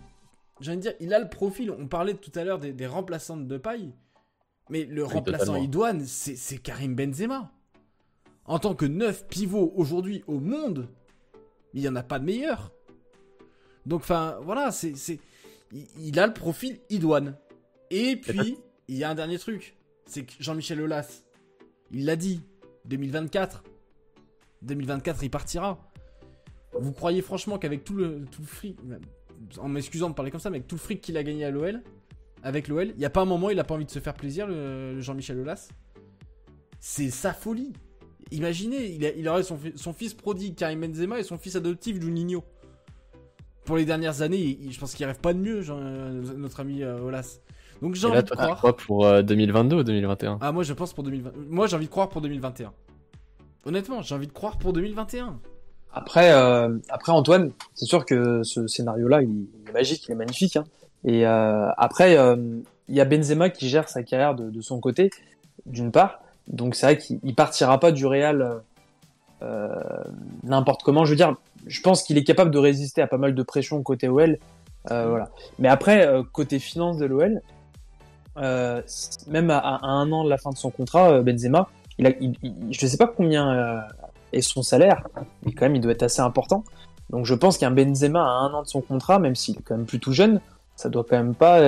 [0.60, 1.70] J'ai envie de dire, il a le profil.
[1.70, 3.92] On parlait tout à l'heure des, remplaçantes de paille.
[4.72, 7.52] Mais le remplaçant Idouane, c'est Karim Benzema.
[8.46, 10.88] En tant que neuf pivot aujourd'hui au monde,
[11.74, 12.72] il n'y en a pas de meilleur.
[13.84, 14.94] Donc, enfin, voilà, c'est
[15.98, 17.36] il, a le profil idoine.
[17.90, 18.56] Et puis,
[18.88, 19.76] il y a un dernier truc.
[20.06, 21.22] C'est que Jean-Michel Aulas,
[21.90, 22.40] il l'a dit,
[22.86, 23.64] 2024.
[24.62, 25.86] 2024, il partira.
[26.80, 28.78] Vous croyez franchement qu'avec tout le, tout le fric,
[29.58, 31.50] en m'excusant de parler comme ça, mais avec tout le fric qu'il a gagné à
[31.50, 31.82] l'OL,
[32.42, 33.98] avec l'OL, il n'y a pas un moment où il n'a pas envie de se
[33.98, 35.68] faire plaisir, le, Jean-Michel Aulas
[36.80, 37.72] C'est sa folie.
[38.30, 38.86] Imaginez,
[39.16, 42.42] il, aurait son, son, fils prodigue Karim Benzema et son fils adoptif Juninho
[43.64, 47.00] pour les dernières années, je pense qu'il rêve pas de mieux, euh, notre ami euh,
[47.00, 47.38] Olas.
[47.80, 48.76] Donc j'ai envie de croire.
[48.76, 51.32] pour 2022 euh, ou 2021 Ah moi je pense pour 2020.
[51.48, 52.72] Moi j'ai envie de croire pour 2021.
[53.64, 55.38] Honnêtement, j'ai envie de croire pour 2021.
[55.92, 60.56] Après, après Antoine, c'est sûr que ce scénario-là, il, est magique, il est magnifique.
[60.56, 60.64] Hein.
[61.04, 62.14] Et après,
[62.88, 65.10] il y a Benzema qui gère sa carrière de, son côté,
[65.66, 66.20] d'une part.
[66.48, 68.62] Donc c'est vrai qu'il partira pas du Real
[70.44, 71.04] n'importe comment.
[71.04, 71.34] Je veux dire,
[71.66, 74.38] je pense qu'il est capable de résister à pas mal de pression côté OL.
[74.90, 75.28] Euh, voilà.
[75.58, 77.40] Mais après, euh, côté finance de l'OL,
[78.38, 78.82] euh,
[79.28, 83.06] même à, un an de la fin de son contrat, Benzema, je ne sais pas
[83.06, 83.84] combien
[84.32, 85.06] est son salaire,
[85.44, 86.64] mais quand même, il doit être assez important.
[87.10, 89.76] Donc je pense qu'un Benzema à un an de son contrat, même s'il est quand
[89.76, 90.40] même plutôt jeune,
[90.76, 91.60] ça doit quand même pas,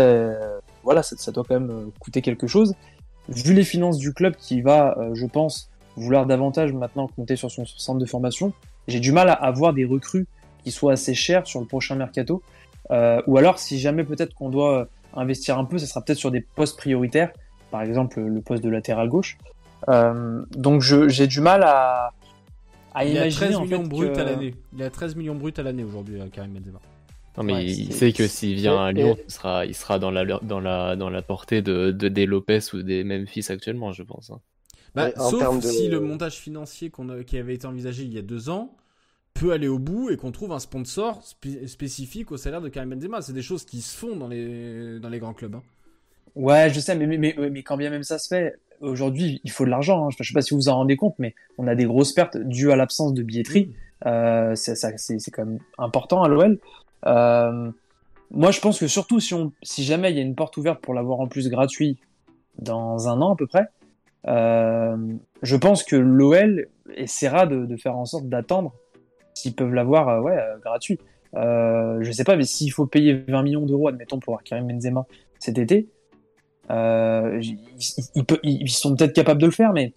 [0.83, 2.75] voilà, ça, doit quand même coûter quelque chose.
[3.29, 7.65] Vu les finances du club qui va, je pense, vouloir davantage maintenant compter sur son
[7.65, 8.53] centre de formation,
[8.89, 10.27] j'ai du mal à avoir des recrues
[10.63, 12.43] qui soient assez chères sur le prochain mercato.
[12.91, 16.31] Euh, ou alors, si jamais peut-être qu'on doit investir un peu, ça sera peut-être sur
[16.31, 17.31] des postes prioritaires,
[17.71, 19.39] par exemple le poste de latéral gauche.
[19.89, 22.13] Euh, donc j'ai du mal à,
[22.95, 23.47] à il imaginer.
[23.47, 24.55] A 13 millions bruts à l'année.
[24.73, 26.81] Il a 13 millions bruts à l'année aujourd'hui, euh, Karim Benzema.
[27.37, 30.25] Non mais il sait que s'il vient à Lyon, il sera, il sera dans la
[30.25, 34.31] dans la dans la portée de, de des Lopez ou des Memphis actuellement, je pense.
[34.31, 34.41] Hein.
[34.95, 36.93] Bah, sauf si le montage financier
[37.27, 38.77] qui avait été envisagé il y a deux ans
[39.35, 41.23] peut aller au bout et qu'on trouve un sponsor
[41.67, 43.21] spécifique au salaire de Karim Benzema.
[43.21, 45.57] C'est des choses qui se font dans les, dans les grands clubs.
[45.57, 45.63] Hein.
[46.37, 49.65] Ouais, je sais, mais, mais, mais, quand bien même ça se fait, aujourd'hui, il faut
[49.65, 50.07] de l'argent.
[50.07, 50.11] Hein.
[50.11, 52.13] Je ne sais pas si vous vous en rendez compte, mais on a des grosses
[52.13, 53.75] pertes dues à l'absence de billetterie.
[54.07, 56.59] Euh, c'est quand même important à l'OL.
[57.07, 57.71] Euh,
[58.31, 60.81] moi, je pense que surtout si, on, si jamais il y a une porte ouverte
[60.81, 61.99] pour l'avoir en plus gratuit
[62.59, 63.69] dans un an à peu près,
[64.27, 64.97] euh,
[65.43, 68.73] je pense que l'OL essaiera de, faire en sorte d'attendre
[69.35, 70.99] s'ils peuvent l'avoir euh, ouais, euh, gratuit.
[71.35, 74.69] Euh, je sais pas, mais s'il faut payer 20 millions d'euros, admettons, pour avoir Karim
[74.69, 75.07] Benzema
[75.39, 75.89] cet été,
[76.71, 79.93] ils, sont peut-être capables de le faire, mais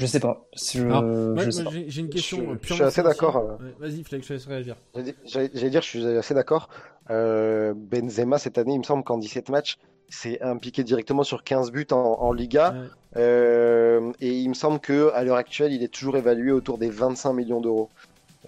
[0.00, 0.46] je sais pas.
[0.56, 2.58] J'ai une question.
[2.62, 3.58] Je, suis assez d'accord.
[3.78, 4.76] Vas-y, Flex, je laisse réagir.
[5.24, 6.68] J'allais dire, je suis assez d'accord.
[7.08, 9.78] Benzema, cette année, il me semble qu'en 17 matchs,
[10.10, 12.74] c'est impliqué directement sur 15 buts en, Liga.
[13.16, 16.90] Euh, et il me semble que à l'heure actuelle, il est toujours évalué autour des
[16.90, 17.88] 25 millions d'euros.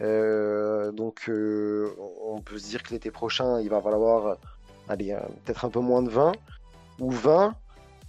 [0.00, 1.90] Euh, donc, euh,
[2.24, 4.36] on peut se dire que l'été prochain, il va valoir,
[4.88, 6.32] allez, peut-être un peu moins de 20
[6.98, 7.55] ou 20.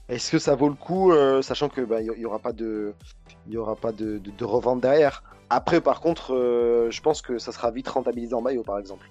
[0.09, 2.93] Est-ce que ça vaut le coup, sachant que bah, il y, aura pas de,
[3.47, 5.23] il y aura pas de, de, revente derrière.
[5.49, 6.31] Après, par contre,
[6.89, 9.09] je pense que ça sera vite rentabilisé en maillot, par exemple.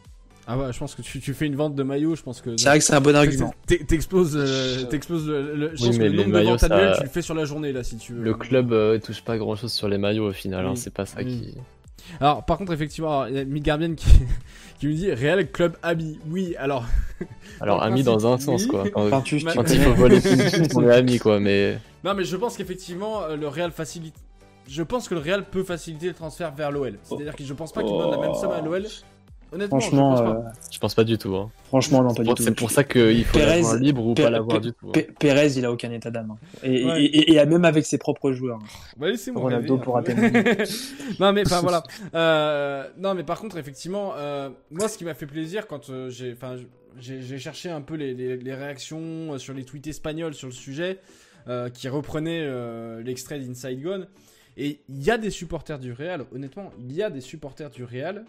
[0.48, 2.56] Ah ouais, je pense que tu, tu fais une vente de maillots, je pense que.
[2.56, 3.54] C'est vrai que c'est un bon argument.
[3.66, 6.62] T'exploses, euh, t'exploses le, le- je Oui, pense que mais le nombre de maillots, ventes
[6.64, 8.22] annuelles, ça- tu le fais sur la journée là si tu veux.
[8.24, 11.06] Le club euh, touche pas grand chose sur les maillots au final, hein, c'est pas
[11.06, 11.26] ça Oui.
[11.26, 11.58] qui.
[12.18, 14.08] Alors, par contre, effectivement, il y a Migarbian qui,
[14.80, 16.18] qui me dit Real Club Ami.
[16.28, 16.86] Oui, alors.
[17.60, 18.68] Alors, ami dans un sens oui.
[18.68, 18.84] quoi.
[18.92, 19.76] Quand, Enfin, tu- tu Bah, quand connais.
[19.76, 20.20] il faut voler
[20.74, 21.78] on est amis quoi, mais.
[22.04, 24.16] Non, mais je pense qu'effectivement, euh, le Real facilite.
[24.68, 26.98] Je pense que le Real peut faciliter le transfert vers l'OL.
[27.02, 28.86] C'est-à-dire que je pense pas qu'il donne la même somme à l'OL.
[29.54, 30.52] Honnêtement, Franchement, je pense euh, pas.
[30.70, 31.36] Je pense pas du tout.
[31.36, 31.50] Hein.
[31.66, 32.42] franchement, non, pas du tout.
[32.42, 34.86] c'est pour ça qu'il faut Pérez- l'avoir libre ou Pé- pas l'avoir Pé- du tout.
[34.88, 34.92] hein.
[34.94, 36.30] Pé- Pérez, il a aucun état d'âme.
[36.30, 36.36] hein.
[36.62, 37.02] Et, Ouais.
[37.04, 38.60] et, et- et même avec ses propres joueurs.
[38.96, 40.00] Bah, laissez-moi Ronaldo pour
[41.20, 41.82] non, mais enfin voilà.
[42.14, 46.08] Euh, non, mais par contre, effectivement, euh, moi, ce qui m'a fait plaisir quand euh,
[46.08, 46.56] j'ai, enfin,
[46.98, 50.48] j'ai, j'ai cherché un peu les, les- les réactions euh, sur les tweets espagnols sur
[50.48, 50.98] le sujet,
[51.48, 54.08] euh, qui reprenaient euh, l'extrait d'Inside Gone.
[54.56, 57.84] Et il y a des supporters du Real, honnêtement, il y a des supporters du
[57.84, 58.24] Real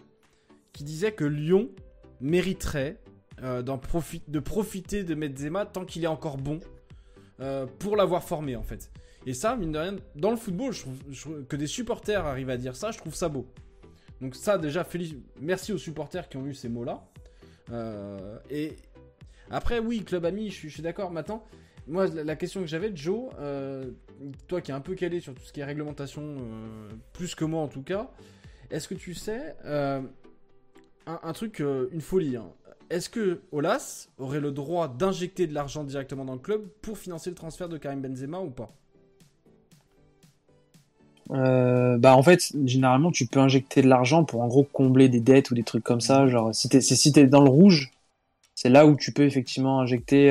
[0.72, 1.68] qui disaient que Lyon
[2.20, 3.00] mériterait
[3.42, 6.60] euh, de profiter de Benzema tant qu'il est encore bon
[7.80, 8.90] pour l'avoir formé en fait.
[9.26, 10.72] Et ça, mine de rien, dans le football,
[11.48, 13.46] que des supporters arrivent à dire ça, je trouve ça beau.
[14.20, 17.04] Donc ça, déjà, félic- merci aux supporters qui ont eu ces mots-là.
[18.50, 18.76] Et
[19.50, 21.10] après, oui, club ami, je suis d'accord.
[21.10, 21.44] Maintenant,
[21.86, 23.90] moi, la, question que j'avais, Joe, euh,
[24.48, 27.44] toi qui es un peu calé sur tout ce qui est réglementation, euh, plus que
[27.44, 28.10] moi en tout cas,
[28.70, 30.00] est-ce que tu sais euh,
[31.06, 31.62] un, truc,
[31.92, 32.46] une folie hein.
[32.90, 37.30] Est-ce que Olas aurait le droit d'injecter de l'argent directement dans le club pour financer
[37.30, 38.68] le transfert de Karim Benzema ou pas?
[41.30, 45.50] Bah en fait, généralement, tu peux injecter de l'argent pour en gros combler des dettes
[45.50, 46.28] ou des trucs comme ça.
[46.28, 47.90] Genre, si t'es si t'es dans le rouge,
[48.54, 50.30] c'est là où tu peux effectivement injecter.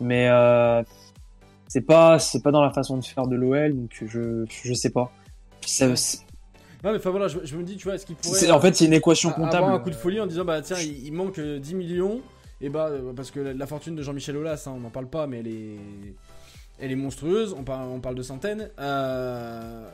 [0.00, 0.82] Mais euh,
[1.68, 4.90] c'est pas c'est pas dans la façon de faire de l'OL, donc je je sais
[4.90, 5.10] pas.
[5.64, 5.88] Ça-
[6.84, 8.50] Non, mais enfin voilà, je, je me dis, tu vois, est-ce qu'il pourrait.
[8.50, 9.56] en fait, c'est une équation comptable.
[9.56, 12.20] Avoir un coup de folie en disant, bah tiens, il, il manque euh, 10 millions,
[12.60, 15.08] et bah, euh, parce que la, la fortune de Jean-Michel Aulas, hein, on n'en parle
[15.08, 15.76] pas, mais elle est,
[16.78, 18.70] elle est monstrueuse, on parle, on parle de centaines.
[18.78, 19.88] euh,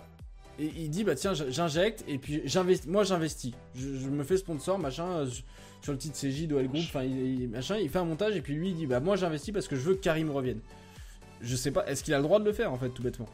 [0.67, 3.53] et il dit, bah tiens, j'injecte, et puis j'investis, moi j'investis.
[3.75, 5.27] Je, je me fais sponsor, machin, euh,
[5.83, 8.41] sur le titre CJ d'OL Group, enfin, il, il- machin, il fait un montage, et
[8.41, 10.61] puis lui il dit, bah moi j'investis parce que je veux que Karim revienne.
[11.41, 13.27] Je sais pas, est-ce qu'il a le droit de le faire en fait, tout bêtement?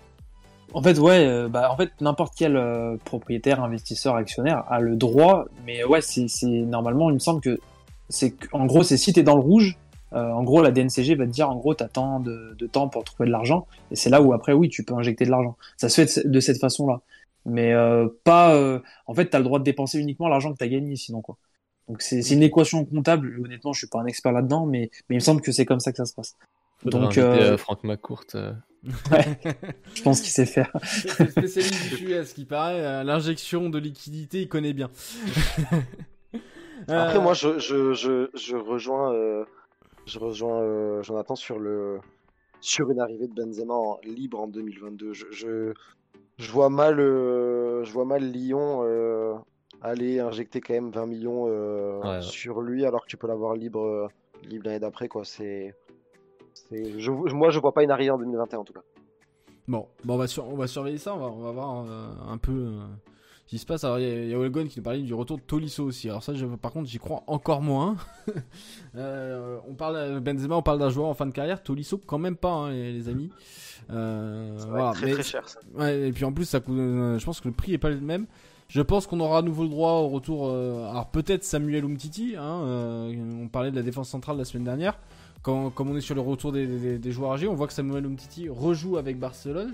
[0.74, 4.96] En fait, ouais, euh, bah, en fait, n'importe quel euh, propriétaire, investisseur, actionnaire a le
[4.96, 7.58] droit, mais ouais, c'est, c'est normalement, il me semble que
[8.10, 9.78] c'est, en gros, c'est si t'es dans le rouge,
[10.14, 12.88] euh, en gros, la DNCG va te dire, en gros, t'as tant de, de temps
[12.88, 15.56] pour trouver de l'argent, et c'est là où après, oui, tu peux injecter de l'argent.
[15.78, 17.00] Ça se fait de, de cette façon-là,
[17.48, 20.68] mais euh, pas, euh, en fait, t'as le droit de dépenser uniquement l'argent que t'as
[20.68, 21.36] gagné, sinon quoi.
[21.88, 23.40] Donc c'est, c'est une équation comptable.
[23.42, 25.80] Honnêtement, je suis pas un expert là-dedans, mais, mais il me semble que c'est comme
[25.80, 26.36] ça que ça se passe.
[26.84, 28.24] Donc, inviter, euh, euh, Franck McCourt.
[28.34, 28.52] euh,
[29.94, 30.70] Je pense qu'il sait faire.
[30.84, 34.72] C'est le spécialiste du sujet, à ce qui paraît, euh, l'injection de liquidité, il connaît
[34.74, 34.90] bien.
[36.88, 39.44] Après, Euh, moi, je, je, je, je rejoins, euh,
[40.06, 41.98] je rejoins euh, Jonathan sur, le,
[42.60, 45.12] sur une arrivée de Benzema en- libre en 2022.
[45.12, 45.74] Je, je,
[46.38, 49.34] je vois mal, euh, je vois mal Lyon euh,
[49.82, 52.22] aller injecter quand même 20 millions euh, Ouais, ouais.
[52.22, 54.08] sur lui alors que tu peux l'avoir libre,
[54.44, 55.08] libre l'année d'après.
[55.08, 55.24] Quoi.
[55.24, 55.74] C'est,
[56.54, 58.82] c'est, je, moi, je vois pas une arrivée en 2021 en tout cas.
[59.66, 62.08] Bon, bon, on, va sur- on va surveiller ça, on va, on va voir euh,
[62.32, 62.86] un peu euh,
[63.48, 63.82] ce qui se passe.
[63.84, 65.82] Alors, il y a- il y, a Olgon qui nous parlait du retour de Tolisso
[65.84, 66.10] aussi.
[66.10, 67.96] Alors, ça, je- par contre, j'y crois encore moins.
[68.96, 71.62] Euh, on parle Benzema, on parle d'un joueur en fin de carrière.
[71.62, 73.30] Tolisso, quand même pas, hein, les, les amis.
[73.90, 75.60] Euh, Ça va voilà, être très mais- très cher ça.
[75.74, 77.90] Ouais, et puis en plus, ça coûte, euh, je pense que le prix est pas
[77.90, 78.26] le même.
[78.68, 80.48] Je pense qu'on aura à nouveau le droit au retour.
[80.48, 82.34] euh, alors peut-être Samuel Umtiti.
[82.36, 84.98] Hein, euh, on parlait de la défense centrale la semaine dernière.
[85.42, 87.72] Quand, comme on est sur le retour des, des- des joueurs âgés, on voit que
[87.72, 89.72] Samuel Umtiti rejoue avec Barcelone.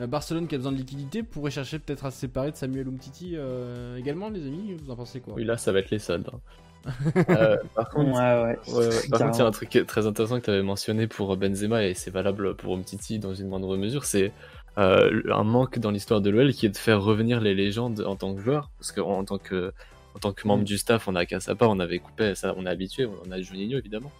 [0.00, 2.86] Euh, Barcelone qui a besoin de liquidité pourrait chercher peut-être à se séparer de Samuel
[2.88, 4.76] Umtiti euh, également, les amis.
[4.82, 5.34] Vous en pensez quoi?
[5.34, 6.28] Oui, là, ça va être les soldes.
[6.32, 6.40] hein.
[7.30, 8.58] Euh, par contre, Ouais, ouais.
[8.74, 9.08] Ouais, ouais.
[9.10, 11.84] Par contre, il y a un truc très intéressant que tu avais mentionné pour Benzema
[11.84, 14.32] et c'est valable pour Umtiti dans une moindre mesure, c'est
[14.78, 18.14] euh, un manque dans l'histoire de l'OL qui est de faire revenir les légendes en
[18.14, 19.72] tant que joueur, parce qu'en tant que
[20.14, 22.70] en tant que membre du staff, on a Cassapa, on avait coupé, ça, on est
[22.70, 24.12] habitué, on a Juninho évidemment.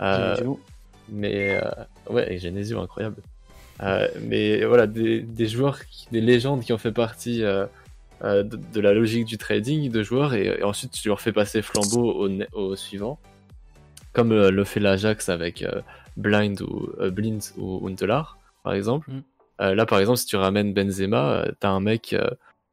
[0.00, 0.60] Euh, Genesio.
[1.10, 1.70] mais euh,
[2.10, 3.16] ouais, et Genesio, incroyable.
[3.82, 5.78] Euh, mais voilà, des, des joueurs,
[6.12, 7.66] des légendes qui ont fait partie euh,
[8.22, 11.32] euh, de, de la logique du trading de joueurs, et, et ensuite tu leur fais
[11.32, 13.18] passer flambeau au, au suivant,
[14.12, 15.80] comme euh, le fait l'Ajax avec euh,
[16.16, 17.90] Blind ou euh, Blind ou
[18.62, 19.10] par exemple.
[19.10, 19.22] Mm.
[19.60, 22.28] Euh, là, par exemple, si tu ramènes Benzema, t'as un mec euh,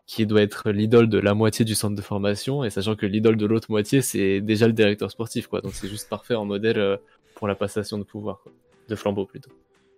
[0.07, 3.37] qui doit être l'idole de la moitié du centre de formation, et sachant que l'idole
[3.37, 5.61] de l'autre moitié, c'est déjà le directeur sportif, quoi.
[5.61, 6.97] Donc c'est juste parfait en modèle euh,
[7.35, 8.51] pour la passation de pouvoir, quoi.
[8.89, 9.51] de flambeau plutôt.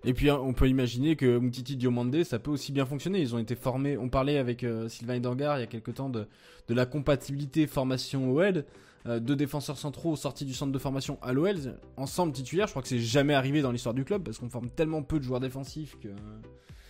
[0.06, 3.20] Et puis hein, on peut imaginer que Umtiti Diomande, ça peut aussi bien fonctionner.
[3.22, 3.97] Ils ont été formés.
[3.97, 6.28] On parlait avec euh, Sylvain Dangar il y a quelques temps de,
[6.68, 8.66] de la compatibilité formation OL.
[9.06, 11.56] euh, deux défenseurs centraux sortis du centre de formation à l'OL,
[11.97, 12.68] ensemble titulaires.
[12.68, 15.20] Je crois que c'est jamais arrivé dans l'histoire du club parce qu'on forme tellement peu
[15.20, 16.10] de joueurs défensifs que.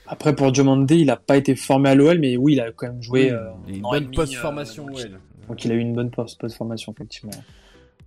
[0.06, 2.88] Après, pour Diomande, il n'a pas été formé à l'OL, mais oui, il a quand
[2.88, 3.32] même joué.
[3.32, 5.20] euh, une bonne post-formation euh, OL.
[5.48, 7.32] Donc il a eu une bonne post- post-formation, effectivement.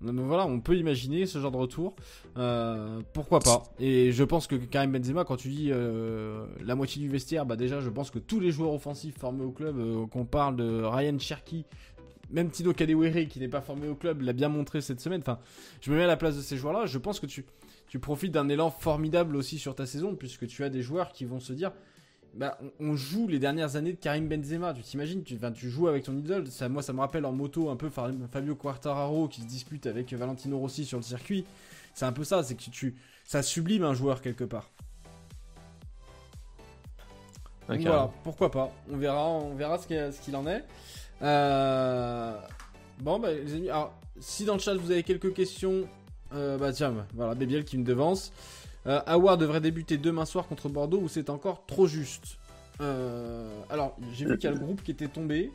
[0.00, 1.94] Voilà, on peut imaginer ce genre de retour.
[2.36, 7.00] Euh, pourquoi pas Et je pense que Karim Benzema, quand tu dis euh, la moitié
[7.00, 10.06] du vestiaire, bah déjà, je pense que tous les joueurs offensifs formés au club, euh,
[10.06, 11.64] qu'on parle de Ryan Cherky,
[12.30, 15.20] même Tino Kadewere qui n'est pas formé au club, l'a bien montré cette semaine.
[15.20, 15.38] Enfin,
[15.80, 16.86] je me mets à la place de ces joueurs-là.
[16.86, 17.44] Je pense que tu
[18.00, 21.40] profites d'un élan formidable aussi sur ta saison, puisque tu as des joueurs qui vont
[21.40, 21.72] se dire.
[22.36, 24.74] Bah, on, joue les dernières années de Karim Benzema.
[24.74, 26.46] Tu t'imagines, tu, enfin, tu joues avec ton idole.
[26.48, 29.86] Ça, moi, ça me rappelle en moto un peu Fa- Fabio Quartararo qui se dispute
[29.86, 31.44] avec Valentino Rossi sur le circuit.
[31.94, 34.68] C'est un peu ça, c'est que tu, ça sublime un joueur quelque part.
[37.68, 38.70] Donc voilà, pourquoi pas.
[38.92, 40.64] On verra, on verra ce qu'il en est.
[41.22, 42.36] Euh,
[43.00, 45.86] Bon, bah, les amis, alors, si dans le chat vous avez quelques questions,
[46.34, 48.32] euh, bah tiens, voilà, Bébiel qui me devance.
[48.86, 52.38] Euh, Awar devrait débuter demain soir contre Bordeaux ou c'est encore trop juste
[52.80, 55.50] Euh, Alors, j'ai vu qu'il y a le groupe qui était tombé.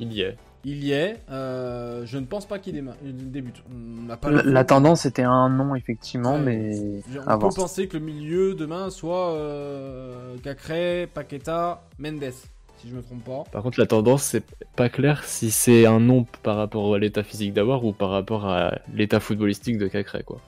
[0.00, 0.36] Il y est.
[0.66, 1.18] Il y est.
[1.30, 3.62] euh, je ne pense pas qu'il débute.
[3.70, 7.96] On n'a pas La, tendance était un non, effectivement, Ouais, mais On peut penser que
[7.98, 12.32] le milieu demain soit euh, Cacré, Paqueta, Mendes,
[12.78, 13.44] si je me trompe pas.
[13.50, 14.44] Par contre, la tendance, c'est
[14.76, 18.46] pas clair si c'est un nom par rapport à l'état physique d'Awar ou par rapport
[18.46, 20.40] à l'état footballistique de Cacré, quoi.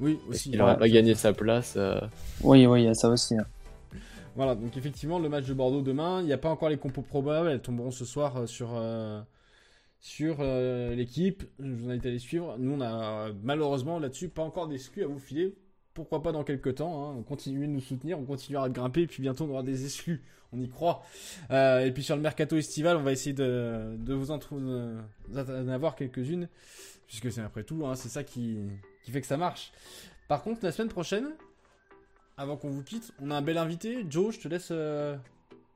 [0.00, 0.50] Oui, aussi.
[0.50, 1.74] Il n'aura pas gagné sa place.
[1.76, 2.00] euh,
[2.42, 3.36] Oui, oui, il y a ça aussi.
[3.36, 3.46] hein.
[4.36, 7.02] Voilà, donc effectivement, le match de Bordeaux demain, il n'y a pas encore les compos
[7.02, 9.20] probables, elles tomberont ce soir euh, sur, euh,
[9.98, 11.42] sur euh, l'équipe.
[11.58, 12.56] Je vous invite à les suivre.
[12.58, 15.54] Nous, on a malheureusement là-dessus pas encore d'exclus à vous filer.
[15.92, 17.22] Pourquoi pas dans quelques temps hein.
[17.28, 20.22] Continuez de nous soutenir, on continuera de grimper, et puis bientôt on aura des exclus.
[20.52, 21.02] On y croit.
[21.50, 24.38] Euh, et puis sur le mercato estival, on va essayer de, de vous en,
[25.68, 26.48] avoir quelques-unes,
[27.06, 28.58] puisque c'est après tout, hein, c'est ça qui,
[29.02, 29.72] qui fait que ça marche.
[30.28, 31.26] Par contre, la semaine prochaine,
[32.36, 34.04] avant qu'on vous quitte, on a un bel invité.
[34.08, 35.16] Joe, je te laisse euh,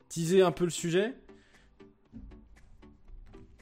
[0.09, 1.15] teaser un peu le sujet.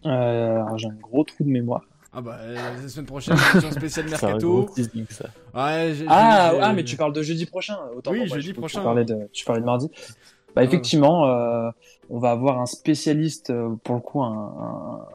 [0.05, 1.83] Euh, j'ai un gros trou de mémoire.
[2.13, 4.69] Ah bah, euh, la semaine prochaine, émission spéciale Mercato.
[4.75, 5.27] teasing, ça.
[5.55, 7.79] Ouais, j'ai- Ah, j'ai- ah, mais tu parles de jeudi prochain.
[7.97, 8.83] Autant Oui, jeudi je- tu prochain.
[8.83, 9.89] parlais de, tu parlais de mardi.
[10.55, 10.65] Bah, Ah.
[10.65, 11.71] effectivement, euh,
[12.11, 13.51] on va avoir un spécialiste,
[13.85, 15.07] pour le coup, un, un-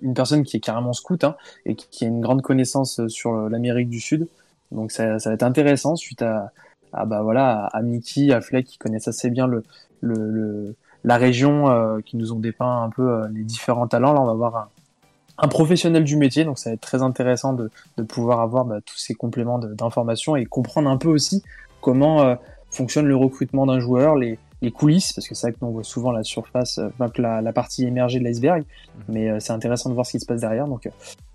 [0.00, 3.48] une personne qui est carrément scout hein, et qui, a une grande connaissance euh, sur
[3.48, 4.28] l'Amérique du Sud.
[4.72, 6.52] Donc ça, ça va être intéressant suite à,
[6.92, 10.74] à bah voilà à Mickey, à Fleck qui connaissent assez bien le,
[11.04, 14.12] la région, euh, qui nous ont dépeint un peu euh, les différents talents.
[14.12, 14.70] Là, on va voir
[15.38, 18.80] un, professionnel du métier, donc ça va être très intéressant de, de pouvoir avoir bah,
[18.84, 21.42] tous ces compléments d'informations et comprendre un peu aussi
[21.80, 22.36] comment
[22.70, 24.16] fonctionne le recrutement d'un joueur,
[24.62, 27.10] les coulisses, parce que c'est vrai que nous on voit souvent la surface, euh, enfin,
[27.18, 28.64] la, la partie émergée de l'iceberg,
[29.08, 30.66] mais euh, c'est intéressant de voir ce qui se passe derrière.
[30.66, 30.90] Donc, euh,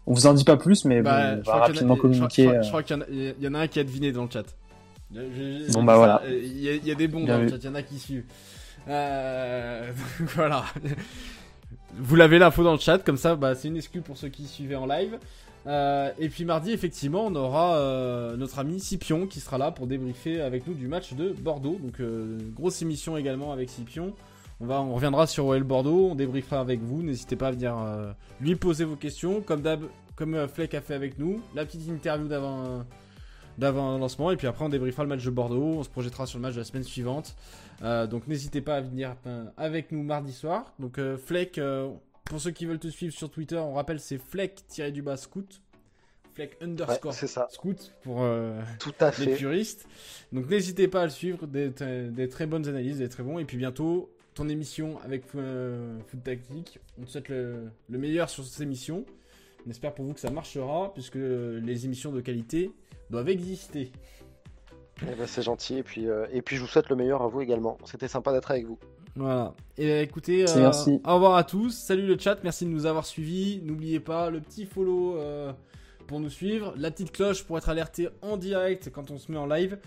[0.07, 2.49] on vous en dit pas plus, mais Bah, bon, on va rapidement communiquer.
[2.63, 4.23] Je crois, qu'il y en a- il y, en a un qui a deviné dans
[4.23, 4.43] le chat.
[5.13, 6.21] Je- je- je- Bon, bah, ça, voilà.
[6.29, 7.75] Il y, a- il y a des bons Bien dans le chat, il y en
[7.75, 8.23] a qui suivent.
[8.87, 9.91] Euh,
[10.35, 10.63] voilà.
[11.97, 14.45] Vous l'avez l'info dans le chat, comme ça, bah, c'est une excuse pour ceux qui
[14.47, 15.17] suivaient en live.
[15.67, 19.87] Euh, et puis mardi, effectivement, on aura euh, notre ami Scipion qui sera là pour
[19.87, 21.77] débriefer avec nous du match de Bordeaux.
[21.81, 24.13] Donc, euh, grosse émission également avec Scipion.
[24.59, 27.01] On, va, on reviendra sur OL Bordeaux, on débriefera avec vous.
[27.03, 27.75] N'hésitez pas à venir
[28.39, 29.81] lui poser vos questions, comme d'hab,
[30.15, 31.41] comme Fleck a fait avec nous.
[31.55, 32.85] La petite interview d'avant
[33.57, 35.77] d'avant lancement, et puis après on débriefera le match de Bordeaux.
[35.79, 37.35] On se projettera sur le match de la semaine suivante.
[37.81, 39.15] Donc n'hésitez pas à venir
[39.57, 40.73] avec nous mardi soir.
[40.79, 41.59] Donc Fleck,
[42.31, 45.61] pour ceux qui veulent te suivre sur Twitter, on rappelle c'est Fleck-du-bas scout.
[46.33, 49.35] Fleck Ouais, underscore c'est ça, scout pour euh, tout à les fait.
[49.35, 49.85] puristes.
[50.31, 51.69] Donc n'hésitez pas à le suivre, des,
[52.09, 53.37] des très bonnes analyses, des très bons.
[53.37, 56.79] Et puis bientôt, ton émission avec euh, Foot Tactique.
[56.97, 59.05] On te souhaite le, le meilleur sur cette émission.
[59.67, 62.71] On espère pour vous que ça marchera, puisque les émissions de qualité
[63.09, 63.91] doivent exister.
[65.01, 67.27] Eh ben, c'est gentil, et puis, euh, et puis je vous souhaite le meilleur à
[67.27, 67.77] vous également.
[67.83, 68.79] C'était sympa d'être avec vous.
[69.15, 69.53] Voilà.
[69.77, 71.01] Et écoutez, Merci, euh, merci.
[71.05, 71.71] au revoir à tous.
[71.71, 73.61] Salut le chat, merci de nous avoir suivis.
[73.63, 75.51] N'oubliez pas le petit follow euh,
[76.07, 79.37] pour nous suivre, la petite cloche pour être alerté en direct quand on se met
[79.37, 79.77] en live.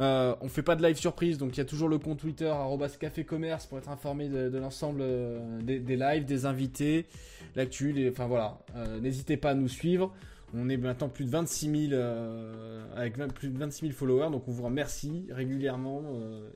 [0.00, 2.46] Euh, on fait pas de live surprise, donc il y a toujours le compte Twitter
[2.46, 7.06] arobase café commerce pour être informé de, de l'ensemble euh, des, des lives, des invités,
[7.56, 8.58] l'actu, enfin voilà.
[9.02, 10.12] N'hésitez pas à nous suivre.
[10.54, 14.48] On est maintenant plus de 26 000 euh, avec plus de 26 000 followers, donc
[14.48, 16.02] on vous remercie régulièrement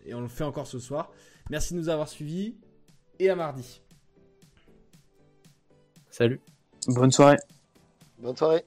[0.07, 1.11] et on le fait encore ce soir.
[1.51, 2.57] Merci de nous avoir suivis
[3.19, 3.81] et à mardi.
[6.11, 6.41] Salut.
[6.89, 7.37] Bonne soirée.
[8.19, 8.65] Bonne soirée.